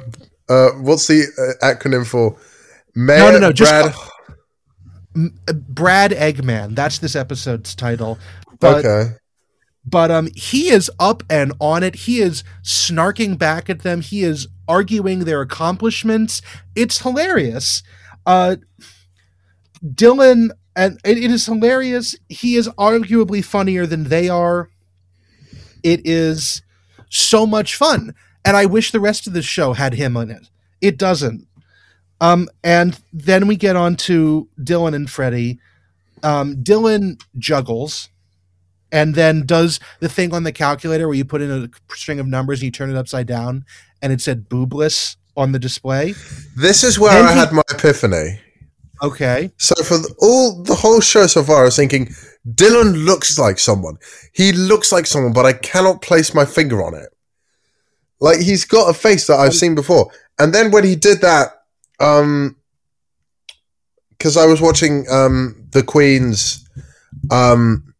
uh, 0.49 0.69
what's 0.81 1.07
the 1.07 1.23
uh, 1.61 1.65
acronym 1.65 2.05
for? 2.05 2.37
Mayor 2.95 3.17
No, 3.19 3.31
no, 3.31 3.39
no, 3.39 3.51
just 3.51 3.71
Brad. 3.71 3.95
Uh, 5.47 5.53
Brad 5.53 6.11
Eggman, 6.11 6.75
that's 6.75 6.99
this 6.99 7.15
episode's 7.15 7.75
title. 7.75 8.17
But 8.59 8.85
okay. 8.85 9.15
But 9.85 10.11
um 10.11 10.29
he 10.35 10.69
is 10.69 10.89
up 10.99 11.23
and 11.29 11.53
on 11.59 11.83
it. 11.83 11.95
He 11.95 12.21
is 12.21 12.43
snarking 12.63 13.37
back 13.37 13.69
at 13.69 13.81
them. 13.81 14.01
He 14.01 14.23
is 14.23 14.47
arguing 14.67 15.19
their 15.19 15.41
accomplishments. 15.41 16.41
It's 16.75 17.01
hilarious. 17.01 17.83
Uh 18.25 18.57
dylan 19.85 20.49
and 20.75 20.99
it, 21.03 21.17
it 21.17 21.31
is 21.31 21.45
hilarious. 21.45 22.15
He 22.29 22.55
is 22.55 22.67
arguably 22.69 23.43
funnier 23.43 23.85
than 23.85 24.05
they 24.05 24.29
are. 24.29 24.69
It 25.83 26.01
is 26.05 26.61
so 27.09 27.45
much 27.45 27.75
fun. 27.75 28.15
And 28.45 28.57
i 28.57 28.65
wish 28.65 28.91
the 28.91 28.99
rest 28.99 29.27
of 29.27 29.33
the 29.33 29.41
show 29.41 29.73
had 29.73 29.93
him 29.93 30.17
on 30.17 30.29
it. 30.31 30.49
It 30.81 30.97
doesn't. 30.97 31.45
Um 32.21 32.47
and 32.63 32.99
then 33.11 33.47
we 33.47 33.57
get 33.57 33.75
on 33.75 33.95
to 33.97 34.47
dylan 34.59 34.95
and 34.95 35.09
freddie. 35.09 35.59
Um 36.23 36.55
dylan 36.63 37.21
juggles 37.37 38.09
and 38.93 39.15
then 39.15 39.45
does 39.45 39.79
the 39.99 40.07
thing 40.07 40.33
on 40.33 40.43
the 40.43 40.51
calculator 40.53 41.07
where 41.07 41.17
you 41.17 41.25
put 41.25 41.41
in 41.41 41.51
a 41.51 41.93
string 41.95 42.19
of 42.19 42.27
numbers 42.27 42.59
and 42.59 42.65
you 42.65 42.71
turn 42.71 42.89
it 42.89 42.95
upside 42.95 43.27
down 43.27 43.65
and 44.01 44.13
it 44.13 44.21
said 44.21 44.47
boobless 44.47 45.17
on 45.35 45.51
the 45.51 45.59
display. 45.59 46.13
This 46.55 46.83
is 46.83 46.97
where 46.99 47.11
Then 47.11 47.25
I 47.25 47.33
he- 47.33 47.39
had 47.39 47.51
my 47.51 47.63
epiphany. 47.71 48.39
Okay. 49.01 49.51
So 49.57 49.75
for 49.83 49.97
the, 49.97 50.13
all 50.19 50.63
the 50.63 50.75
whole 50.75 51.01
show 51.01 51.27
so 51.27 51.43
far, 51.43 51.63
I 51.63 51.65
was 51.65 51.75
thinking 51.75 52.07
Dylan 52.47 53.03
looks 53.05 53.37
like 53.37 53.59
someone. 53.59 53.97
He 54.31 54.53
looks 54.53 54.91
like 54.93 55.07
someone, 55.07 55.33
but 55.33 55.45
I 55.45 55.53
cannot 55.53 56.01
place 56.01 56.33
my 56.33 56.45
finger 56.45 56.81
on 56.83 56.93
it. 56.93 57.09
Like 58.21 58.39
he's 58.39 58.63
got 58.63 58.89
a 58.89 58.93
face 58.93 59.27
that 59.27 59.39
I've 59.39 59.55
seen 59.55 59.75
before. 59.75 60.09
And 60.39 60.53
then 60.53 60.71
when 60.71 60.85
he 60.85 60.95
did 60.95 61.19
that, 61.21 61.49
um, 61.99 62.55
because 64.11 64.37
I 64.37 64.45
was 64.45 64.61
watching 64.61 65.05
um 65.09 65.67
the 65.71 65.83
Queen's 65.83 66.65
um 67.31 67.92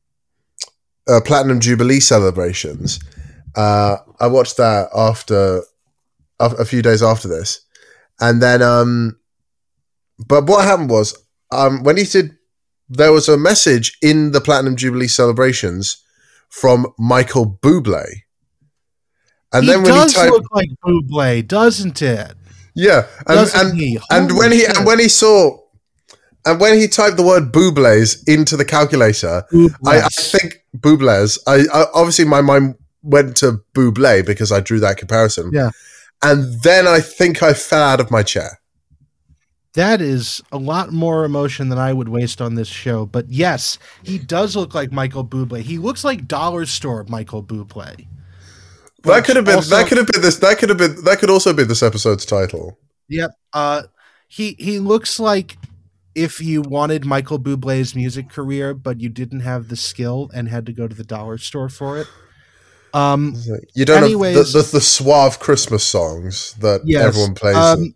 uh, 1.08 1.22
Platinum 1.22 1.60
Jubilee 1.60 2.00
celebrations. 2.00 3.00
Uh, 3.56 3.98
I 4.20 4.28
watched 4.28 4.58
that 4.58 4.90
after 4.96 5.64
a, 6.40 6.46
a 6.60 6.66
few 6.66 6.82
days 6.82 7.04
after 7.04 7.28
this, 7.28 7.62
and 8.20 8.42
then 8.42 8.62
um 8.62 9.18
but 10.28 10.46
what 10.46 10.66
happened 10.66 10.90
was, 10.90 11.18
um, 11.52 11.84
when 11.84 11.98
he 11.98 12.04
did, 12.04 12.38
there 12.90 13.12
was 13.12 13.28
a 13.28 13.38
message 13.38 13.98
in 14.02 14.32
the 14.32 14.42
Platinum 14.42 14.76
Jubilee 14.76 15.08
celebrations 15.08 16.04
from 16.50 16.94
Michael 17.00 17.60
Bublé. 17.62 18.06
And 19.52 19.66
he 19.66 19.72
then 19.72 19.84
when 19.84 19.94
he 19.94 20.00
does 20.00 20.14
typed, 20.14 20.32
look 20.32 20.46
like 20.52 20.70
Buble, 20.86 21.48
doesn't 21.48 22.02
it? 22.02 22.34
yeah, 22.76 23.08
and 23.28 23.28
Doesn't 23.28 23.70
and, 23.72 23.80
he? 23.80 24.00
and 24.10 24.32
when 24.38 24.52
he 24.52 24.66
and 24.66 24.86
when 24.86 25.00
he 25.00 25.08
saw, 25.08 25.58
and 26.46 26.60
when 26.60 26.78
he 26.78 26.88
typed 26.88 27.18
the 27.18 27.24
word 27.24 27.52
Bublés 27.52 28.18
into 28.28 28.58
the 28.58 28.66
calculator, 28.66 29.44
I, 29.86 30.02
I 30.02 30.08
think 30.10 30.64
Bublés. 30.78 31.40
I, 31.48 31.64
I 31.74 31.86
obviously 31.94 32.26
my 32.26 32.42
mind 32.42 32.76
went 33.02 33.36
to 33.38 33.62
Bublé 33.74 34.26
because 34.26 34.52
I 34.52 34.60
drew 34.60 34.80
that 34.80 34.98
comparison. 34.98 35.52
Yeah. 35.54 35.72
and 36.22 36.62
then 36.64 36.88
I 36.88 37.00
think 37.02 37.42
I 37.44 37.54
fell 37.54 37.82
out 37.84 38.00
of 38.00 38.10
my 38.12 38.24
chair. 38.24 38.60
that 39.74 40.02
is 40.02 40.42
a 40.52 40.58
lot 40.58 40.92
more 40.92 41.26
emotion 41.26 41.70
than 41.70 41.80
I 41.80 41.92
would 41.94 42.08
waste 42.10 42.42
on 42.42 42.56
this 42.56 42.68
show. 42.68 43.06
But 43.08 43.28
yes, 43.30 43.80
he 44.04 44.20
does 44.20 44.56
look 44.56 44.74
like 44.76 44.92
Michael 44.92 45.26
Bublé. 45.26 45.62
He 45.62 45.78
looks 45.80 46.04
like 46.04 46.28
dollar 46.28 46.66
store 46.66 47.06
Michael 47.10 47.44
Bublé. 47.44 48.06
That 49.04 49.26
could 49.26 49.36
have 49.36 49.46
been. 49.46 49.56
Also- 49.56 49.76
that 49.76 49.88
could 49.88 49.98
have 49.98 50.08
been 50.08 50.22
this. 50.22 50.38
That 50.38 50.58
could 50.60 50.70
have 50.70 50.78
been. 50.78 51.04
That 51.04 51.20
could 51.20 51.30
also 51.30 51.54
be 51.54 51.64
this 51.64 51.84
episode's 51.84 52.26
title. 52.26 52.78
Yep. 53.10 53.32
Uh, 53.52 53.84
he 54.28 54.56
he 54.60 54.80
looks 54.80 55.20
like 55.20 55.58
if 56.16 56.42
you 56.42 56.62
wanted 56.62 57.06
Michael 57.06 57.40
Bublé's 57.40 57.96
music 57.96 58.30
career, 58.30 58.74
but 58.74 59.02
you 59.02 59.10
didn't 59.10 59.42
have 59.42 59.68
the 59.68 59.76
skill 59.76 60.30
and 60.34 60.50
had 60.50 60.66
to 60.68 60.74
go 60.74 60.88
to 60.88 60.96
the 60.96 61.04
dollar 61.04 61.38
store 61.38 61.70
for 61.70 61.98
it. 61.98 62.08
Um, 62.94 63.34
You 63.74 63.86
don't 63.86 64.04
Anyways- 64.04 64.36
have 64.38 64.46
the, 64.48 64.62
the, 64.62 64.70
the 64.74 64.82
suave 64.82 65.40
Christmas 65.40 65.84
songs 65.84 66.54
that 66.60 66.82
yes. 66.86 67.04
everyone 67.04 67.34
plays. 67.34 67.56
Um, 67.56 67.96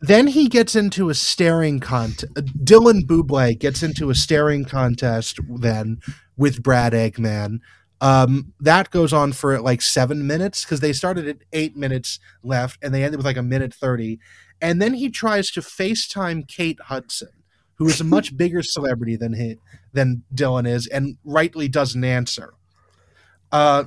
then 0.00 0.28
he 0.28 0.48
gets 0.48 0.76
into 0.76 1.10
a 1.10 1.14
staring 1.14 1.80
contest. 1.80 2.32
Dylan 2.34 3.00
Buble 3.02 3.58
gets 3.58 3.82
into 3.82 4.10
a 4.10 4.14
staring 4.14 4.64
contest 4.64 5.40
then 5.48 6.00
with 6.36 6.62
Brad 6.62 6.92
Eggman. 6.92 7.58
Um, 8.00 8.52
that 8.60 8.90
goes 8.90 9.12
on 9.12 9.32
for 9.32 9.60
like 9.60 9.82
seven 9.82 10.24
minutes 10.24 10.64
because 10.64 10.78
they 10.78 10.92
started 10.92 11.26
at 11.26 11.38
eight 11.52 11.76
minutes 11.76 12.20
left 12.44 12.78
and 12.80 12.94
they 12.94 13.02
ended 13.02 13.18
with 13.18 13.26
like 13.26 13.36
a 13.36 13.42
minute 13.42 13.74
30. 13.74 14.20
And 14.60 14.80
then 14.80 14.94
he 14.94 15.10
tries 15.10 15.50
to 15.52 15.60
FaceTime 15.60 16.46
Kate 16.46 16.78
Hudson, 16.82 17.30
who 17.78 17.86
is 17.86 18.00
a 18.00 18.04
much 18.16 18.36
bigger 18.36 18.62
celebrity 18.62 19.16
than 19.16 19.34
he, 19.34 19.56
than 19.92 20.22
Dylan 20.34 20.68
is, 20.68 20.86
and 20.86 21.16
rightly 21.24 21.68
doesn't 21.68 22.04
answer. 22.04 22.54
Uh, 23.50 23.84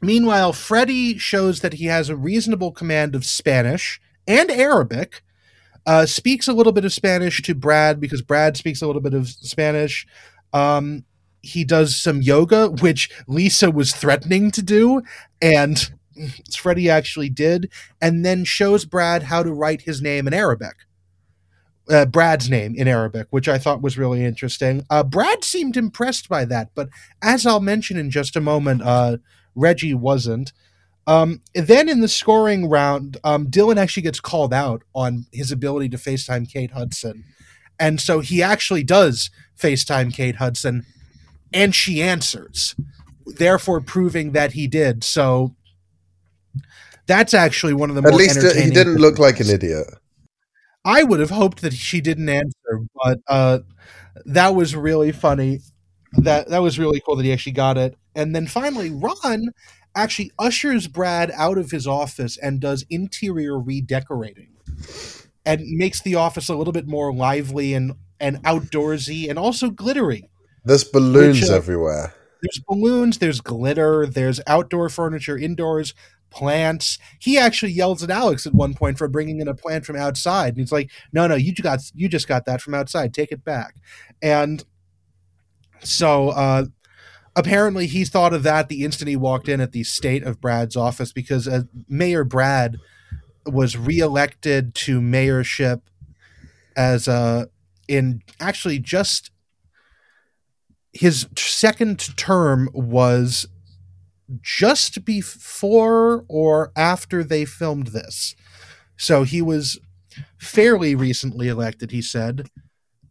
meanwhile, 0.00 0.52
Freddie 0.52 1.18
shows 1.18 1.60
that 1.60 1.74
he 1.74 1.86
has 1.86 2.08
a 2.08 2.16
reasonable 2.16 2.72
command 2.72 3.14
of 3.14 3.24
Spanish 3.24 4.00
and 4.26 4.50
Arabic. 4.50 5.22
Uh, 5.86 6.06
speaks 6.06 6.48
a 6.48 6.52
little 6.54 6.72
bit 6.72 6.86
of 6.86 6.94
Spanish 6.94 7.42
to 7.42 7.54
Brad 7.54 8.00
because 8.00 8.22
Brad 8.22 8.56
speaks 8.56 8.80
a 8.80 8.86
little 8.86 9.02
bit 9.02 9.12
of 9.12 9.28
Spanish. 9.28 10.06
Um, 10.54 11.04
he 11.42 11.62
does 11.62 12.00
some 12.00 12.22
yoga, 12.22 12.70
which 12.70 13.10
Lisa 13.26 13.70
was 13.70 13.94
threatening 13.94 14.50
to 14.52 14.62
do, 14.62 15.02
and 15.42 15.90
Freddie 16.56 16.88
actually 16.88 17.28
did, 17.28 17.70
and 18.00 18.24
then 18.24 18.44
shows 18.44 18.86
Brad 18.86 19.24
how 19.24 19.42
to 19.42 19.52
write 19.52 19.82
his 19.82 20.00
name 20.00 20.26
in 20.26 20.32
Arabic. 20.32 20.74
Uh, 21.88 22.06
Brad's 22.06 22.48
name 22.48 22.74
in 22.76 22.88
Arabic, 22.88 23.26
which 23.30 23.48
I 23.48 23.58
thought 23.58 23.82
was 23.82 23.98
really 23.98 24.24
interesting. 24.24 24.86
Uh, 24.88 25.04
Brad 25.04 25.44
seemed 25.44 25.76
impressed 25.76 26.30
by 26.30 26.46
that, 26.46 26.70
but 26.74 26.88
as 27.22 27.44
I'll 27.44 27.60
mention 27.60 27.98
in 27.98 28.10
just 28.10 28.36
a 28.36 28.40
moment, 28.40 28.80
uh, 28.82 29.18
Reggie 29.54 29.92
wasn't. 29.92 30.52
Um, 31.06 31.42
then 31.54 31.88
in 31.90 32.00
the 32.00 32.08
scoring 32.08 32.70
round, 32.70 33.18
um, 33.22 33.48
Dylan 33.48 33.76
actually 33.76 34.04
gets 34.04 34.20
called 34.20 34.54
out 34.54 34.82
on 34.94 35.26
his 35.32 35.52
ability 35.52 35.90
to 35.90 35.98
FaceTime 35.98 36.50
Kate 36.50 36.70
Hudson. 36.70 37.24
And 37.78 38.00
so 38.00 38.20
he 38.20 38.42
actually 38.42 38.84
does 38.84 39.30
FaceTime 39.58 40.14
Kate 40.14 40.36
Hudson, 40.36 40.86
and 41.52 41.74
she 41.74 42.02
answers, 42.02 42.74
therefore 43.26 43.80
proving 43.80 44.32
that 44.32 44.52
he 44.52 44.66
did. 44.66 45.04
So 45.04 45.54
that's 47.06 47.34
actually 47.34 47.74
one 47.74 47.90
of 47.90 47.96
the 47.96 48.02
most. 48.02 48.12
At 48.12 48.18
least 48.18 48.38
uh, 48.38 48.60
he 48.60 48.70
didn't 48.70 48.96
look 48.96 49.18
like 49.18 49.40
an 49.40 49.50
idiot. 49.50 49.86
I 50.84 51.02
would 51.02 51.20
have 51.20 51.30
hoped 51.30 51.62
that 51.62 51.72
she 51.72 52.00
didn't 52.00 52.28
answer, 52.28 52.80
but 53.02 53.20
uh, 53.26 53.60
that 54.26 54.54
was 54.54 54.76
really 54.76 55.12
funny. 55.12 55.60
That 56.12 56.48
that 56.50 56.62
was 56.62 56.78
really 56.78 57.00
cool 57.04 57.16
that 57.16 57.24
he 57.24 57.32
actually 57.32 57.52
got 57.52 57.76
it. 57.78 57.96
And 58.14 58.34
then 58.34 58.46
finally, 58.46 58.90
Ron 58.90 59.48
actually 59.96 60.30
ushers 60.38 60.86
Brad 60.86 61.30
out 61.32 61.58
of 61.58 61.70
his 61.70 61.86
office 61.86 62.36
and 62.36 62.60
does 62.60 62.84
interior 62.90 63.58
redecorating, 63.58 64.50
and 65.44 65.62
makes 65.62 66.02
the 66.02 66.14
office 66.14 66.48
a 66.48 66.54
little 66.54 66.72
bit 66.72 66.86
more 66.86 67.12
lively 67.12 67.74
and 67.74 67.94
and 68.20 68.42
outdoorsy 68.44 69.28
and 69.28 69.38
also 69.38 69.70
glittery. 69.70 70.30
There's 70.64 70.84
balloons 70.84 71.42
Which, 71.42 71.50
uh, 71.50 71.54
everywhere. 71.54 72.14
There's 72.42 72.60
balloons, 72.68 73.18
there's 73.18 73.40
glitter, 73.40 74.06
there's 74.06 74.40
outdoor 74.46 74.88
furniture, 74.90 75.36
indoors, 75.36 75.94
plants. 76.34 76.98
He 77.20 77.38
actually 77.38 77.72
yells 77.72 78.02
at 78.02 78.10
Alex 78.10 78.46
at 78.46 78.54
one 78.54 78.74
point 78.74 78.98
for 78.98 79.08
bringing 79.08 79.40
in 79.40 79.48
a 79.48 79.54
plant 79.54 79.86
from 79.86 79.96
outside. 79.96 80.50
And 80.50 80.58
he's 80.58 80.72
like, 80.72 80.90
"No, 81.12 81.26
no, 81.26 81.36
you 81.36 81.54
got 81.54 81.80
you 81.94 82.08
just 82.08 82.28
got 82.28 82.44
that 82.46 82.60
from 82.60 82.74
outside. 82.74 83.14
Take 83.14 83.32
it 83.32 83.44
back." 83.44 83.76
And 84.20 84.64
so 85.82 86.30
uh 86.30 86.64
apparently 87.36 87.86
he 87.86 88.04
thought 88.04 88.32
of 88.32 88.42
that 88.42 88.68
the 88.68 88.84
instant 88.84 89.08
he 89.08 89.16
walked 89.16 89.48
in 89.48 89.60
at 89.60 89.72
the 89.72 89.84
state 89.84 90.22
of 90.22 90.40
Brad's 90.40 90.76
office 90.76 91.12
because 91.12 91.46
uh, 91.46 91.62
Mayor 91.88 92.24
Brad 92.24 92.78
was 93.44 93.76
reelected 93.76 94.74
to 94.74 95.00
mayorship 95.00 95.82
as 96.76 97.06
uh 97.06 97.46
in 97.86 98.22
actually 98.40 98.78
just 98.78 99.30
his 100.92 101.26
second 101.36 102.16
term 102.16 102.68
was 102.72 103.46
just 104.40 105.04
before 105.04 106.24
or 106.28 106.72
after 106.76 107.22
they 107.22 107.44
filmed 107.44 107.88
this. 107.88 108.34
So 108.96 109.24
he 109.24 109.42
was 109.42 109.78
fairly 110.38 110.94
recently 110.94 111.48
elected, 111.48 111.90
he 111.90 112.02
said. 112.02 112.48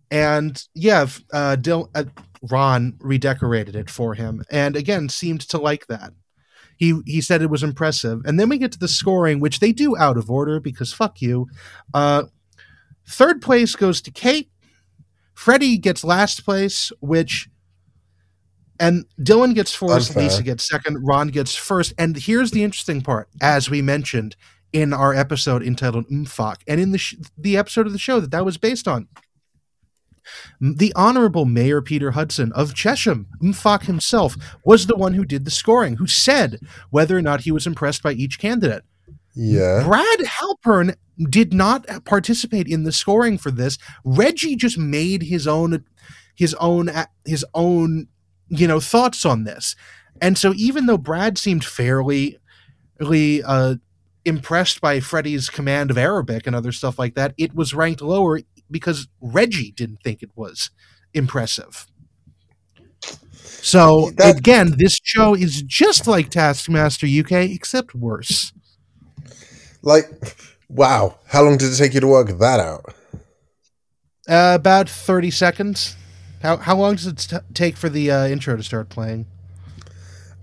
And 0.10 0.64
yeah, 0.74 1.08
uh, 1.32 1.56
Dil- 1.56 1.90
uh, 1.96 2.06
Ron 2.50 2.98
redecorated 3.00 3.76
it 3.76 3.90
for 3.90 4.14
him, 4.14 4.44
and 4.52 4.76
again 4.76 5.10
seemed 5.10 5.42
to 5.50 5.58
like 5.58 5.88
that. 5.88 6.12
He 6.78 7.00
he 7.06 7.22
said 7.22 7.42
it 7.42 7.50
was 7.50 7.64
impressive, 7.64 8.22
and 8.26 8.40
then 8.40 8.50
we 8.50 8.58
get 8.58 8.72
to 8.74 8.80
the 8.80 8.88
scoring, 8.88 9.40
which 9.40 9.60
they 9.60 9.72
do 9.72 9.98
out 9.98 10.18
of 10.18 10.30
order 10.30 10.60
because 10.60 10.94
fuck 10.94 11.22
you. 11.22 11.48
Uh, 11.94 12.24
third 13.08 13.42
place 13.42 13.76
goes 13.76 14.02
to 14.02 14.12
Kate. 14.12 14.50
Freddie 15.34 15.78
gets 15.78 16.04
last 16.04 16.46
place, 16.46 16.92
which 17.00 17.50
and 18.80 19.06
Dylan 19.20 19.54
gets 19.54 19.74
fourth, 19.74 20.08
Unfair. 20.08 20.24
Lisa 20.24 20.44
gets 20.44 20.68
second, 20.68 21.06
Ron 21.06 21.30
gets 21.30 21.56
first. 21.56 21.94
And 21.98 22.18
here's 22.18 22.52
the 22.52 22.64
interesting 22.64 23.02
part, 23.02 23.30
as 23.42 23.70
we 23.70 23.82
mentioned 23.82 24.36
in 24.72 24.92
our 24.92 25.14
episode 25.14 25.64
entitled 25.64 26.08
Umfak, 26.10 26.58
and 26.68 26.82
in 26.82 26.92
the 26.92 26.98
sh- 26.98 27.16
the 27.38 27.58
episode 27.58 27.86
of 27.86 27.94
the 27.94 28.00
show 28.00 28.20
that 28.20 28.32
that 28.32 28.46
was 28.46 28.58
based 28.58 28.88
on. 28.88 29.08
The 30.60 30.94
Honorable 30.96 31.46
Mayor 31.46 31.82
Peter 31.82 32.12
Hudson 32.12 32.52
of 32.54 32.74
Chesham, 32.74 33.28
Umfak 33.42 33.84
himself, 33.84 34.38
was 34.64 34.88
the 34.88 34.96
one 34.96 35.14
who 35.14 35.26
did 35.26 35.44
the 35.44 35.52
scoring, 35.52 35.98
who 35.98 36.08
said 36.08 36.60
whether 36.92 37.18
or 37.18 37.22
not 37.22 37.42
he 37.42 37.52
was 37.52 37.68
impressed 37.68 38.02
by 38.02 38.14
each 38.14 38.40
candidate. 38.40 38.84
Yeah. 39.36 39.84
Brad 39.84 40.20
Halpern 40.20 40.96
did 41.30 41.54
not 41.54 41.86
participate 42.06 42.68
in 42.68 42.84
the 42.84 42.92
scoring 42.92 43.38
for 43.38 43.52
this. 43.52 43.78
Reggie 44.04 44.56
just 44.56 44.78
made 44.78 45.24
his 45.24 45.46
own 45.48 45.84
his 46.36 46.54
own 46.56 46.90
his 47.26 47.46
own 47.54 48.08
you 48.48 48.68
know 48.68 48.80
thoughts 48.80 49.26
on 49.26 49.44
this. 49.44 49.76
And 50.22 50.38
so 50.38 50.54
even 50.56 50.86
though 50.86 50.98
Brad 50.98 51.38
seemed 51.38 51.66
fairly 51.66 52.40
uh 53.46 53.76
impressed 54.26 54.80
by 54.80 55.00
Freddie's 55.02 55.50
command 55.50 55.92
of 55.92 55.98
Arabic 55.98 56.48
and 56.48 56.56
other 56.56 56.72
stuff 56.72 56.98
like 56.98 57.16
that, 57.16 57.34
it 57.38 57.54
was 57.54 57.74
ranked 57.74 58.02
lower 58.02 58.40
because 58.72 59.08
Reggie 59.20 59.72
didn't 59.72 60.00
think 60.04 60.24
it 60.24 60.32
was 60.36 60.70
impressive. 61.14 61.86
So 63.42 64.12
That- 64.18 64.38
again, 64.38 64.76
this 64.78 64.98
show 65.04 65.34
is 65.36 65.62
just 65.62 66.08
like 66.08 66.30
Taskmaster 66.30 67.06
UK, 67.08 67.52
except 67.52 67.94
worse. 67.96 68.54
Like, 69.82 70.10
wow. 70.70 71.20
How 71.28 71.44
long 71.44 71.58
did 71.58 71.72
it 71.74 71.76
take 71.76 71.94
you 71.94 72.00
to 72.00 72.08
work 72.08 72.28
that 72.40 72.60
out? 72.60 72.94
Uh, 74.28 74.54
about 74.56 74.90
thirty 74.90 75.30
seconds. 75.32 75.98
How 76.44 76.58
how 76.58 76.76
long 76.76 76.96
does 76.96 77.08
it 77.08 77.18
t- 77.18 77.38
take 77.54 77.78
for 77.78 77.88
the 77.88 78.12
uh, 78.12 78.28
intro 78.28 78.58
to 78.58 78.64
start 78.64 78.90
playing? 78.90 79.26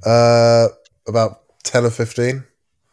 Uh, 0.05 0.69
about 1.07 1.43
10 1.65 1.85
or 1.85 1.91
15. 1.91 2.43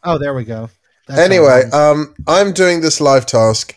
Oh, 0.04 0.18
there 0.18 0.34
we 0.34 0.44
go. 0.44 0.68
That's 1.06 1.18
anyway, 1.18 1.62
um, 1.72 2.14
I'm 2.26 2.52
doing 2.52 2.82
this 2.82 3.00
live 3.00 3.24
task. 3.24 3.74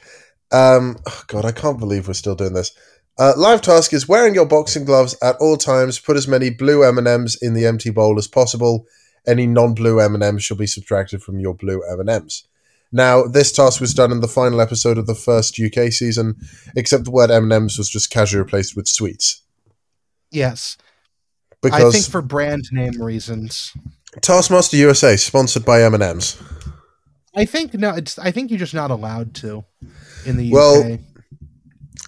Um, 0.52 0.98
oh 1.08 1.24
God, 1.28 1.46
I 1.46 1.54
can't 1.54 1.80
believe 1.80 2.10
we're 2.10 2.14
still 2.14 2.36
doing 2.36 2.54
this. 2.54 2.72
Uh, 3.18 3.32
live 3.38 3.62
task 3.62 3.94
is 3.94 4.06
wearing 4.06 4.36
your 4.36 4.46
boxing 4.46 4.84
gloves 4.84 5.16
at 5.24 5.38
all 5.38 5.56
times. 5.56 5.98
Put 5.98 6.18
as 6.18 6.28
many 6.28 6.50
blue 6.50 6.84
M 6.84 6.98
and 6.98 7.08
M's 7.08 7.42
in 7.42 7.54
the 7.54 7.66
empty 7.66 7.90
bowl 7.90 8.18
as 8.18 8.28
possible. 8.28 8.86
Any 9.26 9.48
non-blue 9.48 10.02
M 10.02 10.14
and 10.14 10.24
M's 10.24 10.44
shall 10.44 10.58
be 10.58 10.68
subtracted 10.68 11.24
from 11.24 11.40
your 11.40 11.54
blue 11.54 11.82
M 11.90 12.02
and 12.02 12.10
M's. 12.10 12.44
Now, 12.92 13.24
this 13.24 13.52
task 13.52 13.80
was 13.80 13.94
done 13.94 14.12
in 14.12 14.20
the 14.20 14.28
final 14.28 14.60
episode 14.60 14.98
of 14.98 15.08
the 15.08 15.16
first 15.16 15.60
UK 15.60 15.92
season, 15.94 16.36
except 16.76 17.06
the 17.06 17.12
word 17.12 17.32
M 17.32 17.44
and 17.44 17.54
M's 17.54 17.78
was 17.78 17.90
just 17.90 18.10
casually 18.10 18.44
replaced 18.44 18.76
with 18.76 18.88
sweets 18.88 19.42
yes, 20.32 20.78
because 21.62 21.84
I 21.84 21.98
think 21.98 22.06
for 22.06 22.22
brand 22.22 22.66
name 22.72 23.02
reasons. 23.02 23.74
Taskmaster 24.22 24.78
USA 24.78 25.16
sponsored 25.16 25.66
by 25.66 25.84
M 25.84 25.94
and 25.94 26.04
M's. 26.04 26.42
I 27.36 27.46
think 27.46 27.74
no, 27.74 27.94
it's. 27.96 28.18
I 28.18 28.32
think 28.32 28.50
you're 28.50 28.60
just 28.60 28.74
not 28.74 28.92
allowed 28.92 29.34
to 29.36 29.64
in 30.26 30.38
the 30.38 30.52
Well, 30.52 30.94
UK. 30.94 31.00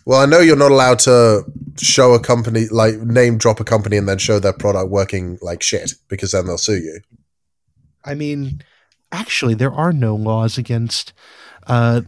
Well, 0.05 0.19
I 0.19 0.25
know 0.25 0.39
you're 0.39 0.57
not 0.57 0.71
allowed 0.71 0.99
to 0.99 1.43
show 1.77 2.13
a 2.13 2.19
company, 2.19 2.67
like 2.69 2.95
name 2.95 3.37
drop 3.37 3.59
a 3.59 3.63
company 3.63 3.95
and 3.95 4.07
then 4.07 4.17
show 4.17 4.39
their 4.39 4.53
product 4.53 4.89
working 4.89 5.37
like 5.41 5.63
shit 5.63 5.93
because 6.09 6.31
then 6.31 6.47
they'll 6.47 6.57
sue 6.57 6.75
you. 6.75 6.99
I 8.03 8.15
mean, 8.15 8.61
actually, 9.13 9.53
there 9.53 9.71
are 9.71 9.93
no 9.93 10.15
laws 10.15 10.57
against 10.57 11.13
uh, 11.67 12.01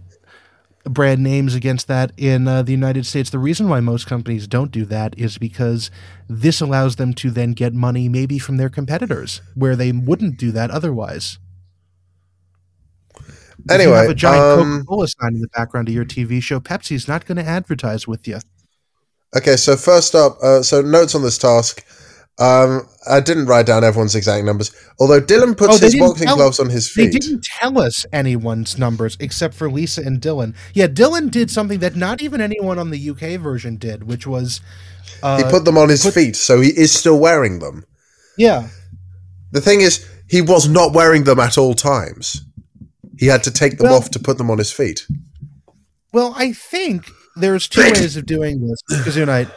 brand 0.83 1.23
names 1.23 1.55
against 1.55 1.87
that 1.87 2.11
in 2.17 2.47
uh, 2.47 2.61
the 2.61 2.71
United 2.71 3.05
States. 3.05 3.29
The 3.29 3.39
reason 3.39 3.69
why 3.69 3.79
most 3.79 4.07
companies 4.07 4.47
don't 4.47 4.71
do 4.71 4.85
that 4.85 5.17
is 5.17 5.37
because 5.37 5.89
this 6.27 6.61
allows 6.61 6.97
them 6.97 7.13
to 7.13 7.31
then 7.31 7.53
get 7.53 7.73
money 7.73 8.09
maybe 8.09 8.39
from 8.39 8.57
their 8.57 8.69
competitors, 8.69 9.41
where 9.53 9.75
they 9.75 9.91
wouldn't 9.91 10.37
do 10.37 10.51
that 10.51 10.71
otherwise. 10.71 11.37
If 13.69 13.81
you 13.81 13.91
Anyway, 13.91 13.97
have 13.97 14.09
a 14.09 14.15
giant 14.15 14.43
um, 14.43 14.71
Coca-Cola 14.79 15.07
sign 15.07 15.35
in 15.35 15.41
the 15.41 15.47
background 15.47 15.87
of 15.87 15.93
your 15.95 16.05
TV 16.05 16.41
show. 16.41 16.59
Pepsi's 16.59 17.07
not 17.07 17.25
going 17.25 17.37
to 17.37 17.45
advertise 17.45 18.07
with 18.07 18.27
you. 18.27 18.39
Okay, 19.35 19.55
so 19.57 19.75
first 19.75 20.13
up, 20.15 20.37
uh, 20.41 20.61
so 20.61 20.81
notes 20.81 21.15
on 21.15 21.23
this 21.23 21.37
task. 21.37 21.83
Um, 22.37 22.85
I 23.09 23.21
didn't 23.21 23.45
write 23.45 23.65
down 23.65 23.85
everyone's 23.85 24.13
exact 24.13 24.43
numbers, 24.45 24.75
although 24.99 25.21
Dylan 25.21 25.55
puts 25.57 25.75
Oh, 25.81 25.85
his 25.85 25.95
boxing 25.95 26.27
tell- 26.27 26.35
gloves 26.35 26.59
on 26.59 26.69
his 26.69 26.89
feet. 26.89 27.13
They 27.13 27.19
didn't 27.19 27.43
tell 27.45 27.79
us 27.79 28.05
anyone's 28.11 28.77
numbers 28.77 29.15
except 29.21 29.53
for 29.53 29.71
Lisa 29.71 30.01
and 30.01 30.19
Dylan. 30.21 30.53
Yeah, 30.73 30.87
Dylan 30.87 31.31
did 31.31 31.49
something 31.49 31.79
that 31.79 31.95
not 31.95 32.21
even 32.21 32.41
anyone 32.41 32.77
on 32.77 32.89
the 32.89 33.09
UK 33.09 33.39
version 33.39 33.77
did, 33.77 34.03
which 34.03 34.27
was 34.27 34.59
uh, 35.23 35.37
He 35.37 35.43
put 35.49 35.63
them 35.63 35.77
on 35.77 35.87
his 35.87 36.03
put- 36.03 36.13
feet, 36.13 36.35
so 36.35 36.59
he 36.59 36.69
is 36.77 36.91
still 36.91 37.17
wearing 37.19 37.59
them. 37.59 37.85
yeah. 38.37 38.67
The 39.51 39.61
thing 39.61 39.79
is, 39.79 40.05
he 40.27 40.41
was 40.41 40.67
not 40.67 40.91
wearing 40.93 41.23
them 41.23 41.39
at 41.39 41.57
all 41.57 41.73
times. 41.75 42.41
He 43.17 43.27
had 43.27 43.43
to 43.43 43.51
take 43.51 43.77
them 43.77 43.87
Well- 43.87 43.95
off 43.95 44.09
to 44.11 44.19
put 44.19 44.37
them 44.37 44.51
on 44.51 44.57
his 44.57 44.71
feet. 44.73 45.05
Well, 46.11 46.33
I 46.35 46.51
think 46.51 47.09
there's 47.37 47.69
two 47.69 47.81
ways 47.81 48.17
of 48.17 48.25
doing 48.25 48.67
this, 48.67 49.05
Kazunite. 49.05 49.49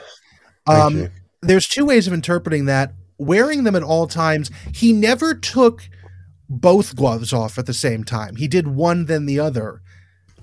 Um. 0.69 1.09
There's 1.43 1.69
two 1.69 1.85
ways 1.85 2.07
of 2.07 2.13
interpreting 2.13 2.67
that. 2.67 2.93
Wearing 3.19 3.65
them 3.65 3.75
at 3.77 3.83
all 3.83 4.07
times, 4.07 4.51
he 4.73 4.93
never 4.93 5.35
took 5.35 5.89
both 6.49 6.97
gloves 6.97 7.33
off 7.33 7.59
at 7.59 7.67
the 7.67 7.75
same 7.75 8.05
time. 8.05 8.37
He 8.37 8.49
did 8.49 8.69
one, 8.69 9.07
then 9.07 9.27
the 9.27 9.41
other. 9.41 9.83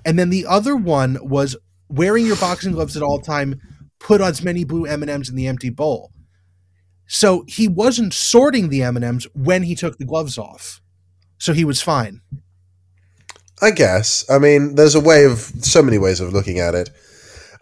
And 0.04 0.18
then 0.18 0.30
the 0.30 0.46
other 0.46 0.76
one 0.76 1.18
was 1.20 1.56
wearing 1.88 2.26
your 2.26 2.36
boxing 2.36 2.72
gloves 2.72 2.96
at 2.96 3.02
all 3.02 3.20
time, 3.20 3.60
put 3.98 4.20
as 4.20 4.42
many 4.42 4.64
blue 4.64 4.86
M&Ms 4.86 5.28
in 5.28 5.36
the 5.36 5.46
empty 5.46 5.70
bowl. 5.70 6.12
So 7.06 7.44
he 7.46 7.66
wasn't 7.68 8.12
sorting 8.12 8.68
the 8.68 8.82
M&Ms 8.82 9.26
when 9.34 9.62
he 9.62 9.74
took 9.74 9.98
the 9.98 10.04
gloves 10.04 10.38
off. 10.38 10.80
So 11.38 11.52
he 11.52 11.64
was 11.64 11.82
fine. 11.82 12.20
I 13.62 13.70
guess. 13.70 14.24
I 14.28 14.38
mean, 14.38 14.74
there's 14.74 14.94
a 14.94 15.00
way 15.00 15.24
of 15.24 15.38
so 15.38 15.82
many 15.82 15.98
ways 15.98 16.20
of 16.20 16.32
looking 16.32 16.58
at 16.58 16.74
it. 16.74 16.90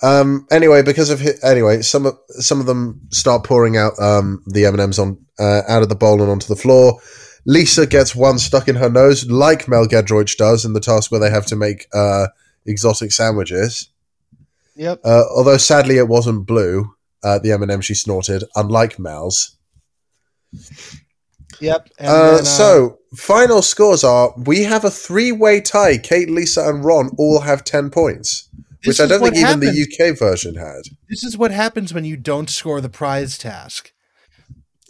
Um, 0.05 0.47
anyway, 0.51 0.83
because 0.83 1.09
of 1.09 1.21
hi- 1.23 1.38
anyway, 1.43 1.81
some 1.83 2.05
of 2.07 2.19
some 2.29 2.61
of 2.61 2.67
them 2.67 3.01
start 3.11 3.45
pouring 3.45 3.77
out 3.77 3.99
um, 3.99 4.43
the 4.47 4.67
M 4.67 4.75
and 4.75 4.83
M's 4.83 4.99
on 4.99 5.17
uh, 5.38 5.62
out 5.67 5.83
of 5.83 5.88
the 5.88 5.95
bowl 5.95 6.21
and 6.21 6.31
onto 6.31 6.47
the 6.47 6.61
floor. 6.61 7.01
Lisa 7.47 7.87
gets 7.87 8.14
one 8.14 8.38
stuck 8.38 8.69
in 8.69 8.77
her 8.77 8.90
nose, 8.90 9.27
like 9.31 9.69
Mel 9.69 9.87
Giedroyc 9.87 10.37
does 10.37 10.64
in 10.64 10.73
the 10.75 10.81
task 10.81 11.11
where 11.11 11.21
they 11.21 11.31
have 11.31 11.47
to 11.47 11.57
make 11.57 11.87
uh, 11.95 12.27
exotic 12.67 13.12
sandwiches. 13.12 13.88
Yep. 14.77 15.01
Uh, 15.05 15.25
although 15.35 15.57
sadly, 15.59 15.97
it 15.99 16.09
wasn't 16.09 16.47
blue. 16.47 16.95
Uh, 17.23 17.38
the 17.38 17.53
M 17.53 17.62
and 17.62 17.71
M 17.71 17.81
she 17.81 17.95
snorted, 17.95 18.45
unlike 18.55 18.99
Mel's. 18.99 19.57
Yep. 21.61 21.88
And 21.99 22.09
Uh, 22.09 22.31
then, 22.33 22.40
uh, 22.40 22.45
so 22.45 22.99
final 23.17 23.62
scores 23.62 24.05
are: 24.05 24.35
we 24.37 24.64
have 24.64 24.85
a 24.85 24.90
three-way 24.90 25.61
tie. 25.61 25.99
Kate, 25.99 26.31
Lisa, 26.31 26.69
and 26.69 26.85
Ron 26.85 27.11
all 27.17 27.40
have 27.40 27.64
ten 27.64 27.90
points, 27.90 28.49
this 28.85 28.99
which 28.99 29.01
I 29.01 29.07
don't 29.09 29.20
think 29.23 29.37
even 29.37 29.47
happens. 29.62 29.75
the 29.99 30.11
UK 30.11 30.18
version 30.18 30.55
had. 30.57 30.83
This 31.09 31.25
is 31.25 31.37
what 31.37 31.51
happens 31.51 31.92
when 31.94 32.05
you 32.05 32.16
don't 32.16 32.51
score 32.51 32.81
the 32.81 32.88
prize 32.88 33.38
task. 33.38 33.92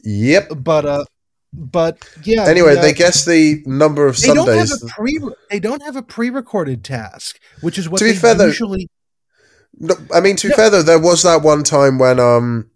Yep. 0.04 0.50
But 0.56 0.84
uh 0.84 1.04
but 1.52 1.98
yeah. 2.24 2.44
Anyway, 2.46 2.74
the, 2.74 2.80
uh, 2.80 2.82
they 2.82 2.92
guess 2.92 3.24
the 3.24 3.62
number 3.66 4.06
of 4.06 4.20
they 4.20 4.34
don't 4.34 4.48
have 4.48 4.68
Sundays. 4.68 4.90
a 4.90 4.94
pre 4.94 5.18
they 5.50 5.60
don't 5.60 5.82
have 5.82 5.96
a 5.96 6.02
pre-recorded 6.02 6.82
task, 6.84 7.38
which 7.60 7.78
is 7.78 7.88
what 7.88 7.98
To 7.98 8.04
be 8.04 8.12
they 8.12 8.18
fair, 8.18 8.34
though- 8.34 8.46
usually 8.46 8.88
No, 9.78 9.94
I 10.12 10.20
mean, 10.20 10.36
to 10.36 10.48
be 10.48 10.50
No. 10.50 10.56
fair 10.56 10.70
though, 10.70 10.82
there 10.82 10.98
was 10.98 11.22
that 11.22 11.42
one 11.42 11.62
time 11.62 11.98
when 11.98 12.18
um. 12.18 12.70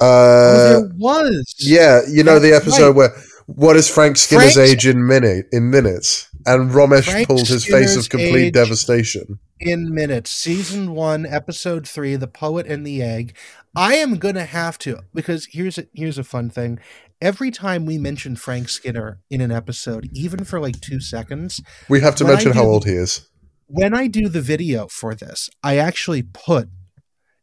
Uh, 0.00 0.68
there 0.80 0.90
was. 0.96 1.54
yeah, 1.58 2.00
you 2.08 2.22
know 2.24 2.38
the 2.38 2.54
episode 2.54 2.86
right. 2.88 2.94
where 2.96 3.16
what 3.46 3.76
is 3.76 3.90
Frank 3.90 4.16
Skinner's 4.16 4.54
Frank's- 4.54 4.72
age 4.72 4.86
in 4.86 5.06
minute 5.06 5.46
in 5.52 5.70
minutes? 5.70 6.28
And 6.46 6.70
Romesh 6.70 7.10
Frank 7.10 7.26
pulled 7.28 7.48
his 7.48 7.64
face 7.64 7.96
of 7.96 8.08
complete 8.08 8.54
devastation. 8.54 9.38
in 9.60 9.94
minutes. 9.94 10.30
Season 10.30 10.92
one, 10.94 11.26
episode 11.26 11.86
three, 11.86 12.16
The 12.16 12.26
Poet 12.28 12.66
and 12.66 12.86
the 12.86 13.02
Egg. 13.02 13.36
I 13.76 13.94
am 13.94 14.16
gonna 14.16 14.44
have 14.46 14.78
to 14.78 15.00
because 15.14 15.48
here's 15.52 15.78
a 15.78 15.86
here's 15.94 16.18
a 16.18 16.24
fun 16.24 16.50
thing. 16.50 16.78
Every 17.22 17.50
time 17.50 17.84
we 17.86 17.98
mention 17.98 18.34
Frank 18.36 18.68
Skinner 18.70 19.20
in 19.28 19.40
an 19.40 19.52
episode, 19.52 20.08
even 20.12 20.44
for 20.44 20.58
like 20.58 20.80
two 20.80 21.00
seconds, 21.00 21.60
We 21.88 22.00
have 22.00 22.16
to 22.16 22.24
mention 22.24 22.52
how 22.52 22.64
old 22.64 22.86
he 22.86 22.92
is. 22.92 23.28
when 23.66 23.94
I 23.94 24.06
do 24.06 24.28
the 24.28 24.40
video 24.40 24.88
for 24.88 25.14
this, 25.14 25.48
I 25.62 25.76
actually 25.76 26.22
put 26.22 26.68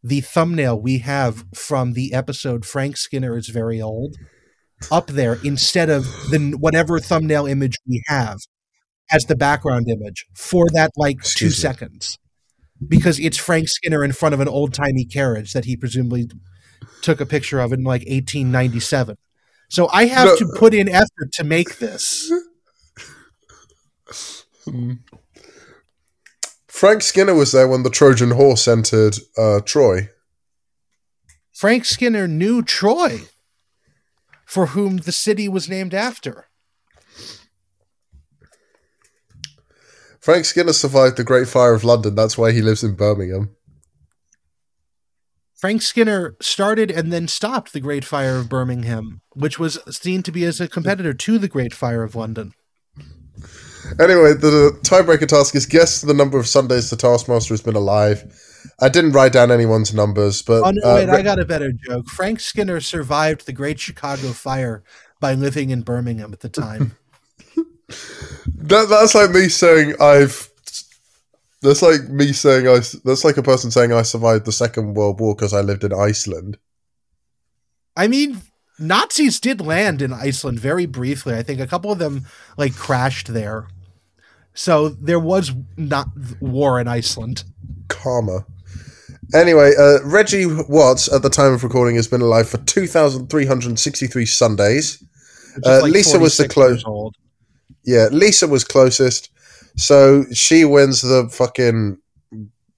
the 0.03 0.21
thumbnail 0.21 0.79
we 0.81 0.99
have 0.99 1.45
from 1.53 1.93
the 1.93 2.13
episode 2.13 2.65
Frank 2.65 2.97
Skinner 2.97 3.38
is 3.38 3.49
very 3.49 3.81
old 3.81 4.15
up 4.91 5.07
there 5.07 5.38
instead 5.43 5.89
of 5.89 6.03
the 6.29 6.55
whatever 6.60 6.99
thumbnail 6.99 7.45
image 7.47 7.75
we 7.88 8.01
have 8.07 8.38
as 9.12 9.26
the 9.26 9.36
background 9.36 9.88
image 9.89 10.26
for 10.36 10.65
that 10.74 10.91
like 10.98 11.22
two 11.24 11.46
me. 11.46 11.52
seconds 11.52 12.17
because 12.88 13.20
it's 13.20 13.38
Frank 13.38 13.67
Skinner 13.70 14.04
in 14.04 14.12
front 14.12 14.34
of 14.34 14.39
an 14.39 14.48
old 14.48 14.74
timey 14.74 15.06
carriage 15.06 15.54
that 15.54 15.65
he 15.65 15.76
presumably 15.76 16.30
took 17.02 17.20
a 17.20 17.26
picture 17.26 17.60
of 17.60 17.74
in 17.74 17.84
like 17.84 18.02
1897. 18.02 19.15
So 19.70 19.89
I 19.91 20.06
have 20.06 20.28
No. 20.28 20.36
to 20.38 20.54
put 20.58 20.74
in 20.74 20.88
effort 20.88 21.32
to 21.34 21.43
make 21.43 21.80
this. 21.80 22.32
Frank 26.67 27.02
Skinner 27.02 27.34
was 27.34 27.52
there 27.52 27.67
when 27.67 27.84
the 27.84 27.89
Trojan 27.89 28.32
horse 28.32 28.67
entered 28.67 29.17
uh, 29.38 29.62
Troy. 29.62 30.10
Frank 31.54 31.86
Skinner 31.86 32.28
knew 32.28 32.62
Troy, 32.62 33.22
for 34.46 34.67
whom 34.67 34.98
the 34.98 35.12
city 35.12 35.50
was 35.50 35.67
named 35.67 35.93
after. 35.93 36.46
Frank 40.28 40.44
Skinner 40.44 40.74
survived 40.74 41.16
the 41.16 41.24
Great 41.24 41.48
Fire 41.48 41.74
of 41.74 41.86
London. 41.86 42.13
That's 42.13 42.38
why 42.38 42.52
he 42.52 42.62
lives 42.62 42.84
in 42.84 42.96
Birmingham. 42.96 43.56
Frank 45.56 45.82
Skinner 45.82 46.36
started 46.42 46.92
and 46.92 47.13
then 47.13 47.30
stopped 47.30 47.72
the 47.72 47.80
Great 47.80 48.04
Fire 48.04 48.36
of 48.36 48.50
Birmingham, 48.50 49.22
which 49.36 49.58
was 49.58 49.80
seen 49.90 50.24
to 50.24 50.32
be 50.34 50.44
as 50.44 50.60
a 50.60 50.68
competitor 50.68 51.13
to 51.13 51.38
the 51.38 51.48
Great 51.48 51.74
Fire 51.74 52.04
of 52.04 52.13
London. 52.13 52.52
Anyway, 54.02 54.34
the 54.34 54.78
tiebreaker 54.84 55.30
task 55.30 55.56
is 55.56 55.66
guess 55.66 56.02
the 56.02 56.13
number 56.13 56.38
of 56.38 56.46
Sundays 56.46 56.90
the 56.90 56.98
Taskmaster 56.98 57.54
has 57.54 57.62
been 57.62 57.78
alive. 57.78 58.26
I 58.82 58.90
didn't 58.90 59.13
write 59.13 59.32
down 59.32 59.50
anyone's 59.50 59.94
numbers, 59.94 60.42
but 60.42 60.62
Oh 60.62 60.72
no, 60.72 60.92
uh, 60.92 60.96
wait, 60.96 61.10
I 61.10 61.22
got 61.22 61.40
a 61.40 61.46
better 61.46 61.72
joke. 61.72 62.10
Frank 62.10 62.42
Skinner 62.42 62.82
survived 62.82 63.46
the 63.46 63.54
Great 63.54 63.80
Chicago 63.80 64.34
Fire 64.34 64.84
by 65.22 65.36
living 65.36 65.70
in 65.70 65.84
Birmingham 65.84 66.34
at 66.34 66.42
the 66.42 66.50
time. 66.50 66.98
that, 67.88 68.88
that's 68.89 69.15
like 69.15 69.32
me 69.32 69.50
saying 69.50 69.95
I've. 70.00 70.50
That's 71.62 71.82
like 71.82 72.08
me 72.10 72.34
saying 72.34 72.67
I. 72.67 72.80
That's 73.04 73.23
like 73.23 73.38
a 73.38 73.43
person 73.43 73.71
saying 73.71 73.91
I 73.93 74.04
survived 74.04 74.45
the 74.45 74.52
Second 74.52 74.93
World 74.93 75.19
War 75.19 75.36
because 75.36 75.54
I 75.54 75.62
lived 75.62 75.84
in 75.84 75.93
Iceland. 75.93 76.58
I 77.95 78.08
mean, 78.08 78.41
Nazis 78.80 79.39
did 79.39 79.60
land 79.60 80.02
in 80.02 80.13
Iceland 80.13 80.60
very 80.60 80.86
briefly. 80.86 81.36
I 81.36 81.43
think 81.43 81.60
a 81.60 81.67
couple 81.67 81.91
of 81.91 82.00
them 82.00 82.26
like 82.58 82.76
crashed 82.76 83.34
there. 83.34 83.67
So 84.54 84.89
there 84.89 85.19
was 85.19 85.52
not 85.78 86.08
war 86.39 86.80
in 86.80 86.88
Iceland. 86.88 87.43
Karma. 87.89 88.45
Anyway, 89.34 89.73
uh, 89.78 90.00
Reggie 90.04 90.45
Watts 90.45 91.12
at 91.12 91.21
the 91.21 91.30
time 91.30 91.54
of 91.54 91.63
recording 91.63 91.95
has 91.95 92.08
been 92.08 92.21
alive 92.21 92.47
for 92.47 92.58
2,363 92.58 94.26
Sundays. 94.26 95.04
Uh, 95.65 95.82
Lisa 95.84 96.17
was 96.17 96.38
the 96.38 96.47
46 96.47 96.54
clo- 96.54 96.67
years 96.67 96.84
old. 96.86 97.15
Yeah, 97.84 98.08
Lisa 98.12 98.47
was 98.47 98.63
closest, 98.63 99.30
so 99.75 100.25
she 100.34 100.65
wins 100.65 101.01
the 101.01 101.30
fucking 101.32 101.97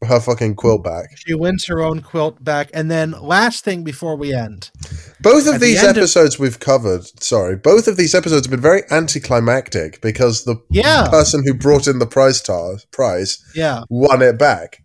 her 0.05 0.19
fucking 0.21 0.55
quilt 0.55 0.81
back. 0.81 1.09
She 1.17 1.33
wins 1.33 1.65
her 1.65 1.81
own 1.81 1.99
quilt 2.01 2.41
back. 2.41 2.69
And 2.73 2.89
then 2.89 3.11
last 3.11 3.65
thing 3.65 3.83
before 3.83 4.15
we 4.15 4.33
end. 4.33 4.71
Both 5.19 5.45
of 5.45 5.55
At 5.55 5.59
the 5.59 5.65
these 5.65 5.83
of- 5.83 5.89
episodes 5.89 6.39
we've 6.39 6.57
covered, 6.59 7.03
sorry, 7.21 7.57
both 7.57 7.85
of 7.89 7.97
these 7.97 8.15
episodes 8.15 8.45
have 8.45 8.51
been 8.51 8.61
very 8.61 8.83
anticlimactic 8.91 9.99
because 9.99 10.45
the 10.45 10.55
Yeah. 10.69 11.09
person 11.09 11.43
who 11.45 11.53
brought 11.53 11.85
in 11.85 11.99
the 11.99 12.05
prize 12.07 12.41
tar 12.41 12.77
prize 12.91 13.39
Yeah. 13.53 13.83
won 13.89 14.21
it 14.21 14.39
back. 14.39 14.83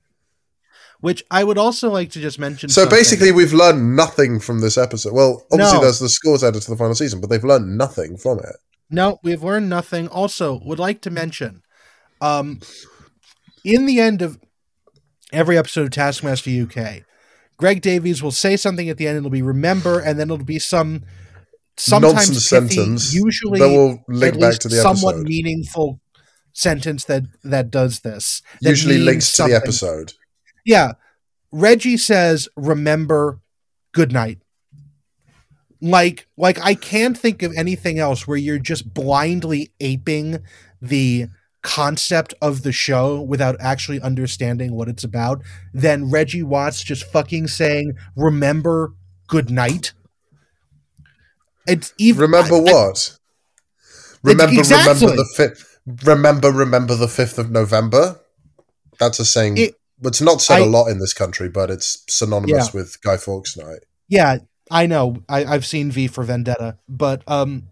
Which 1.01 1.23
I 1.31 1.45
would 1.45 1.59
also 1.59 1.91
like 1.91 2.11
to 2.13 2.21
just 2.21 2.41
mention. 2.41 2.69
So 2.71 2.83
something. 2.83 2.99
basically, 2.99 3.31
we've 3.31 3.53
learned 3.53 3.95
nothing 3.95 4.41
from 4.41 4.61
this 4.63 4.77
episode. 4.77 5.13
Well, 5.13 5.47
obviously, 5.53 5.77
No. 5.79 5.83
there's 5.85 6.01
the 6.01 6.09
scores 6.09 6.43
added 6.43 6.63
to 6.63 6.71
the 6.73 6.77
final 6.77 6.95
season, 6.97 7.21
but 7.21 7.31
they've 7.31 7.45
learned 7.45 7.77
nothing 7.79 8.17
from 8.17 8.39
it. 8.41 8.57
No, 8.91 9.19
we've 9.23 9.43
learned 9.43 9.69
nothing. 9.69 10.09
Also, 10.09 10.61
would 10.65 10.79
like 10.79 11.01
to 11.03 11.11
mention, 11.11 11.63
um, 12.21 12.61
in 13.65 13.87
the 13.87 14.01
end 14.01 14.23
of 14.23 14.39
every 15.33 15.57
episode 15.59 15.85
of 15.85 15.91
Taskmaster 15.91 16.51
UK, 16.51 17.03
Greg 17.57 17.81
Davies 17.81 18.23
will 18.23 18.31
say 18.31 18.57
something 18.57 18.89
at 18.89 18.97
the 18.97 19.07
end. 19.09 19.19
It'll 19.19 19.31
be 19.31 19.43
remember, 19.43 19.99
and 20.01 20.19
then 20.19 20.31
it'll 20.31 20.45
be 20.45 20.59
some 20.59 21.05
sometimes 21.77 22.15
Nonsense 22.15 22.51
pithy, 22.51 22.75
sentence 22.75 23.15
usually 23.15 23.59
that 23.59 23.69
will 23.69 24.05
link 24.09 24.39
back 24.39 24.59
to 24.61 24.69
the 24.69 24.77
somewhat 24.77 25.15
episode. 25.15 25.29
meaningful 25.29 26.01
sentence 26.53 27.05
that 27.07 27.25
that 27.43 27.71
does 27.71 28.01
this. 28.01 28.43
that 28.63 28.71
Usually 28.71 28.99
links 28.99 29.27
to 29.31 29.37
something. 29.37 29.51
the 29.51 29.57
episode. 29.57 30.13
Yeah. 30.65 30.93
Reggie 31.51 31.97
says, 31.97 32.49
remember, 32.57 33.41
good 33.93 34.13
night. 34.13 34.39
Like, 35.81 36.27
like 36.37 36.59
I 36.63 36.75
can't 36.75 37.17
think 37.19 37.43
of 37.43 37.53
anything 37.57 37.99
else 37.99 38.27
where 38.27 38.37
you're 38.39 38.59
just 38.59 38.95
blindly 38.95 39.73
aping 39.81 40.39
the 40.81 41.29
concept 41.63 42.35
of 42.43 42.63
the 42.63 42.73
show 42.73 43.21
without 43.21 43.57
actually 43.61 44.01
understanding 44.01 44.75
what 44.75 44.89
it's 44.89 45.05
about 45.05 45.43
than 45.73 46.11
Reggie 46.11 46.43
Watts 46.43 46.83
just 46.83 47.05
fucking 47.05 47.49
saying, 47.49 47.95
remember, 48.17 48.93
good 49.29 49.51
night. 49.51 49.93
It's 51.67 51.93
even 51.99 52.21
Remember 52.23 52.55
I- 52.57 52.59
I- 52.59 52.61
what? 52.73 53.19
Remember, 54.23 54.59
exactly. 54.59 55.07
remember 55.07 55.17
the 55.23 55.33
fifth. 55.37 55.79
Remember, 56.05 56.51
remember 56.51 56.95
the 56.95 57.09
fifth 57.09 57.39
of 57.39 57.51
November. 57.51 58.21
That's 58.99 59.19
a 59.19 59.25
saying. 59.25 59.59
It- 59.59 59.75
it's 60.03 60.21
not 60.21 60.41
said 60.43 60.57
I- 60.61 60.65
a 60.65 60.67
lot 60.67 60.87
in 60.89 60.99
this 60.99 61.13
country, 61.15 61.49
but 61.49 61.71
it's 61.71 62.05
synonymous 62.09 62.67
Yeah. 62.67 62.71
with 62.81 63.01
Guy 63.03 63.17
Fawkes 63.17 63.57
Night. 63.57 63.81
Yeah, 64.09 64.39
I 64.71 64.87
know. 64.87 65.23
I, 65.29 65.45
I've 65.45 65.67
seen 65.67 65.91
V 65.91 66.07
for 66.09 66.25
Vendetta, 66.25 66.79
but 66.89 67.23
um, 67.29 67.69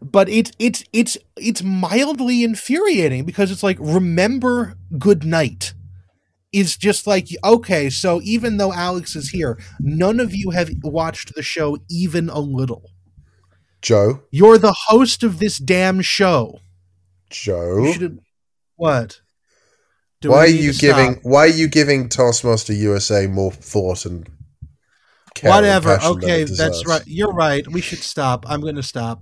but 0.00 0.28
it's 0.28 0.52
it's 0.58 0.84
it's 0.92 1.18
it's 1.36 1.62
mildly 1.62 2.44
infuriating 2.44 3.24
because 3.24 3.50
it's 3.50 3.62
like 3.62 3.78
remember 3.80 4.74
good 4.98 5.24
night 5.24 5.74
is 6.52 6.76
just 6.76 7.06
like 7.06 7.28
okay. 7.42 7.90
So 7.90 8.20
even 8.22 8.56
though 8.56 8.72
Alex 8.72 9.16
is 9.16 9.30
here, 9.30 9.58
none 9.80 10.20
of 10.20 10.34
you 10.34 10.50
have 10.50 10.70
watched 10.82 11.34
the 11.34 11.42
show 11.42 11.78
even 11.88 12.28
a 12.28 12.40
little. 12.40 12.90
Joe, 13.80 14.22
You're 14.30 14.58
the 14.58 14.74
host 14.88 15.22
of 15.22 15.38
this 15.38 15.58
damn 15.58 16.00
show. 16.00 16.58
Joe, 17.30 17.94
what? 18.76 19.20
Do 20.20 20.30
why 20.30 20.38
are 20.38 20.46
you 20.48 20.72
giving? 20.72 21.12
stop? 21.12 21.24
Why 21.24 21.40
are 21.42 21.46
you 21.46 21.68
giving 21.68 22.08
Taskmaster 22.08 22.72
USA 22.72 23.28
more 23.28 23.52
thought 23.52 24.04
and 24.04 24.28
Whatever. 25.42 25.98
Okay, 26.04 26.44
that's 26.44 26.86
right. 26.86 27.02
You're 27.06 27.32
right. 27.32 27.66
We 27.68 27.80
should 27.80 28.00
stop. 28.02 28.44
I'm 28.48 28.60
going 28.60 28.76
to 28.76 28.82
stop. 28.82 29.16